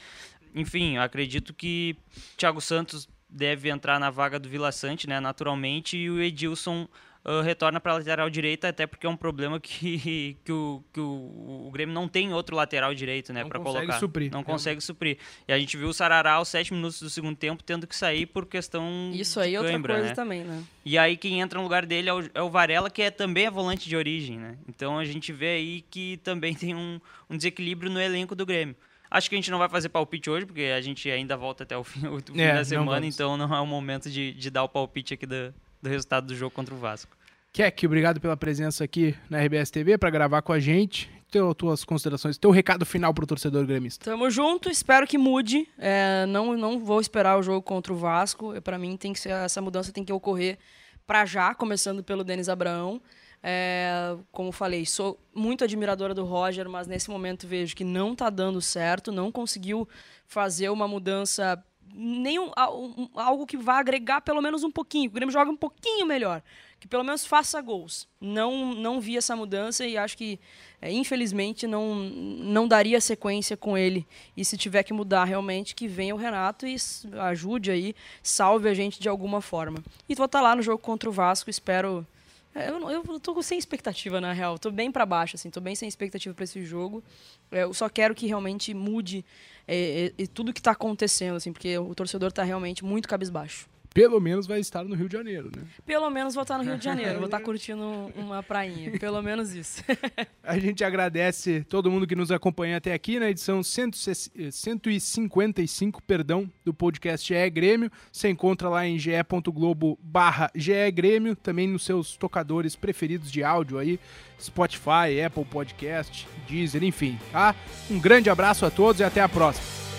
enfim, 0.55 0.99
acredito 0.99 1.53
que 1.53 1.97
Thiago 2.37 2.61
Santos 2.61 3.09
deve 3.29 3.71
entrar 3.71 3.99
na 3.99 4.11
vaga 4.11 4.39
do 4.39 4.49
Vila 4.49 4.71
Sante, 4.71 5.09
né, 5.09 5.19
naturalmente, 5.19 5.97
e 5.97 6.11
o 6.11 6.21
Edilson 6.21 6.87
uh, 7.25 7.41
retorna 7.41 7.81
para 7.81 7.93
a 7.93 7.99
lateral 7.99 8.29
direita, 8.29 8.69
até 8.69 8.87
porque 8.87 9.07
é 9.07 9.09
um 9.11 9.17
problema 9.17 9.61
que, 9.61 10.37
que, 10.45 10.53
o, 10.53 10.83
que 10.93 11.01
o, 11.01 11.67
o 11.67 11.71
Grêmio 11.73 11.95
não 11.95 12.09
tem 12.09 12.33
outro 12.33 12.57
lateral 12.57 12.95
direito, 12.95 13.33
né, 13.33 13.45
para 13.45 13.59
colocar. 13.59 13.99
Suprir. 13.99 14.31
Não 14.31 14.43
consegue 14.43 14.81
suprir. 14.81 15.19
E 15.47 15.53
a 15.53 15.59
gente 15.59 15.77
viu 15.77 15.89
o 15.89 15.95
Sarará 15.95 16.33
aos 16.35 16.49
sete 16.49 16.73
minutos 16.73 17.01
do 17.01 17.11
segundo 17.11 17.37
tempo 17.37 17.63
tendo 17.63 17.87
que 17.87 17.95
sair 17.95 18.27
por 18.27 18.47
questão 18.47 19.11
Isso 19.13 19.39
aí 19.41 19.55
é 19.55 19.59
outra 19.59 19.73
cãibra, 19.73 19.95
coisa 19.95 20.09
né? 20.09 20.15
também, 20.15 20.45
né? 20.45 20.63
E 20.85 20.99
aí 20.99 21.17
quem 21.17 21.41
entra 21.41 21.59
no 21.59 21.63
lugar 21.65 21.87
dele 21.87 22.09
é 22.09 22.15
o, 22.15 22.21
é 22.35 22.43
o 22.43 22.51
Varela, 22.51 22.91
que 22.91 23.03
é 23.03 23.11
também 23.11 23.47
é 23.47 23.51
volante 23.51 23.89
de 23.89 23.97
origem, 23.97 24.39
né? 24.39 24.57
Então 24.69 24.99
a 24.99 25.05
gente 25.05 25.33
vê 25.33 25.49
aí 25.51 25.85
que 25.91 26.17
também 26.19 26.55
tem 26.55 26.75
um, 26.75 27.01
um 27.31 27.37
desequilíbrio 27.37 27.91
no 27.91 28.01
elenco 28.01 28.35
do 28.35 28.45
Grêmio. 28.45 28.77
Acho 29.11 29.29
que 29.29 29.35
a 29.35 29.39
gente 29.39 29.51
não 29.51 29.59
vai 29.59 29.69
fazer 29.69 29.91
palpite 29.91 30.31
hoje, 30.31 30.47
porque 30.47 30.63
a 30.75 30.81
gente 30.81 31.11
ainda 31.11 31.37
volta 31.37 31.65
até 31.65 31.77
o 31.77 31.85
fim, 31.85 32.01
o 32.09 32.19
fim 32.19 32.41
É, 32.41 32.49
da 32.49 32.55
não 32.59 32.65
semana, 32.65 33.01
vamos. 33.01 33.15
então 33.15 33.37
não 33.37 33.55
é 33.55 33.61
o 33.61 33.67
momento 33.67 34.11
de, 34.11 34.33
de 34.33 34.51
dar 34.51 34.65
o 34.65 34.69
palpite 34.69 35.13
aqui 35.13 35.27
do, 35.27 35.55
do 35.83 35.91
resultado 35.91 36.27
do 36.29 36.35
jogo 36.35 36.53
contra 36.53 36.75
o 36.75 36.79
Vasco. 36.79 37.17
Keck, 37.53 37.85
obrigado 37.85 38.21
pela 38.21 38.37
presença 38.37 38.85
aqui 38.85 39.15
na 39.29 39.39
RBS 39.39 39.71
TV 39.71 39.99
para 39.99 40.09
gravar 40.09 40.41
com 40.41 40.53
a 40.53 40.61
gente. 40.61 41.11
Teu, 41.31 41.55
tuas 41.55 41.83
considerações, 41.85 42.39
teu 42.39 42.51
recado 42.51 42.85
final 42.85 43.13
pro 43.13 43.27
torcedor 43.27 43.67
gremista. 43.67 44.05
Tamo 44.05 44.31
junto, 44.31 44.71
espero 44.71 45.07
que 45.07 45.19
mude. 45.19 45.67
É, 45.79 46.27
não, 46.27 46.57
não 46.57 46.79
vou 46.79 47.01
esperar 47.01 47.39
o 47.39 47.43
jogo 47.43 47.63
contra 47.63 47.93
o 47.93 47.97
Vasco. 47.97 48.61
Para 48.63 48.79
mim, 48.79 48.97
tem 48.97 49.13
que 49.13 49.21
ser, 49.21 49.31
essa 49.31 49.61
mudança 49.61 49.93
tem 49.93 50.05
que 50.05 50.13
ocorrer 50.13 50.59
para 51.07 51.25
já, 51.25 51.55
começando 51.55 52.03
pelo 52.03 52.23
Denis 52.23 52.49
Abraão. 52.49 53.01
É, 53.43 54.15
como 54.31 54.53
falei, 54.53 54.87
sou 54.87 55.19
muito 55.35 55.65
admiradora 55.65 56.15
do 56.15 56.25
Roger, 56.25 56.69
mas 56.69 56.87
nesse 56.87 57.11
momento 57.11 57.47
vejo 57.47 57.75
que 57.75 57.83
não 57.83 58.15
tá 58.15 58.31
dando 58.31 58.61
certo, 58.61 59.11
não 59.11 59.33
conseguiu 59.33 59.89
fazer 60.27 60.69
uma 60.69 60.87
mudança, 60.87 61.63
nenhum, 61.95 62.51
um- 62.71 63.09
algo 63.15 63.47
que 63.47 63.57
vá 63.57 63.79
agregar 63.79 64.21
pelo 64.21 64.41
menos 64.43 64.63
um 64.65 64.71
pouquinho. 64.71 65.11
O 65.11 65.13
Grêmio 65.13 65.33
joga 65.33 65.51
um 65.51 65.57
pouquinho 65.57 66.07
melhor, 66.07 66.43
que 66.81 66.89
pelo 66.89 67.05
menos 67.05 67.25
faça 67.25 67.61
gols. 67.61 68.09
Não, 68.21 68.75
não 68.75 69.01
vi 69.01 69.17
essa 69.17 69.37
mudança 69.37 69.87
e 69.87 69.97
acho 69.97 70.17
que, 70.17 70.39
é, 70.81 70.91
infelizmente, 70.93 71.67
não, 71.67 71.95
não 71.95 72.67
daria 72.67 73.01
sequência 73.01 73.57
com 73.57 73.77
ele. 73.77 74.07
E 74.37 74.45
se 74.45 74.57
tiver 74.57 74.83
que 74.83 74.93
mudar 74.93 75.25
realmente, 75.25 75.75
que 75.75 75.87
venha 75.87 76.15
o 76.15 76.19
Renato 76.19 76.67
e 76.67 76.77
ajude 77.21 77.71
aí, 77.71 77.95
salve 78.23 78.69
a 78.69 78.75
gente 78.75 79.01
de 79.01 79.09
alguma 79.09 79.41
forma. 79.41 79.79
E 80.09 80.15
vou 80.15 80.27
estar 80.27 80.41
lá 80.41 80.57
no 80.57 80.63
jogo 80.63 80.83
contra 80.83 81.09
o 81.09 81.13
Vasco, 81.13 81.51
espero. 81.51 82.07
É, 82.55 82.69
Eu, 82.69 82.91
eu 82.91 83.21
tô 83.21 83.43
sem 83.43 83.59
expectativa, 83.59 84.21
na 84.21 84.33
real. 84.33 84.59
Tô 84.59 84.71
bem 84.71 84.91
para 84.93 85.07
baixo, 85.07 85.37
assim. 85.37 85.51
Tô 85.51 85.61
bem 85.61 85.75
sem 85.75 85.89
expectativa 85.89 86.35
para 86.35 86.45
esse 86.45 86.65
jogo. 86.65 87.03
É, 87.51 87.63
Eu 87.63 87.73
só 87.73 87.89
quero 87.89 88.15
que 88.15 88.27
realmente 88.27 88.75
mude 88.75 89.25
é, 89.67 90.13
é, 90.19 90.27
tudo 90.27 90.53
que 90.53 90.61
tá 90.61 90.73
acontecendo, 90.73 91.37
assim, 91.37 91.53
porque 91.53 91.77
o 91.79 91.95
torcedor 91.95 92.33
tá 92.33 92.43
realmente 92.43 92.85
muito 92.85 93.09
cabisbaixo. 93.09 93.67
Pelo 93.93 94.21
menos 94.21 94.47
vai 94.47 94.61
estar 94.61 94.85
no 94.85 94.95
Rio 94.95 95.09
de 95.09 95.17
Janeiro, 95.17 95.51
né? 95.55 95.63
Pelo 95.85 96.09
menos 96.11 96.35
vou 96.35 96.43
estar 96.43 96.57
no 96.59 96.65
Rio 96.65 96.79
de 96.79 96.85
Janeiro, 96.85 97.17
vou 97.17 97.27
estar 97.27 97.41
curtindo 97.41 98.11
uma 98.17 98.43
prainha. 98.43 98.99
Pelo 98.99 99.21
menos 99.23 99.55
isso. 99.55 99.85
A 100.43 100.59
gente 100.59 100.83
agradece 100.83 101.63
todo 101.69 101.91
mundo 101.91 102.07
que 102.07 102.17
nos 102.17 102.31
acompanha 102.31 102.79
até 102.79 102.95
aqui 102.95 103.21
na 103.21 103.29
edição 103.31 103.63
155, 103.63 106.03
perdão, 106.03 106.51
do 106.65 106.73
podcast 106.73 107.29
GE 107.29 107.51
Grêmio. 107.51 107.93
Você 108.11 108.31
encontra 108.31 108.67
lá 108.69 108.87
em 108.87 108.99
ge.globo 108.99 109.99
barra 110.03 110.51
GE 110.55 110.91
Grêmio, 110.93 111.37
também 111.37 111.69
nos 111.69 111.85
seus 111.85 112.17
tocadores 112.17 112.75
preferidos 112.75 113.31
de 113.31 113.45
áudio 113.45 113.77
aí, 113.79 114.01
Spotify, 114.41 115.21
Apple 115.25 115.45
Podcast, 115.45 116.27
Deezer, 116.49 116.83
enfim, 116.83 117.19
tá? 117.31 117.55
Um 117.91 118.01
grande 118.01 118.31
abraço 118.31 118.65
a 118.65 118.71
todos 118.71 119.01
e 119.01 119.05
até 119.05 119.21
a 119.21 119.29
próxima. 119.29 119.92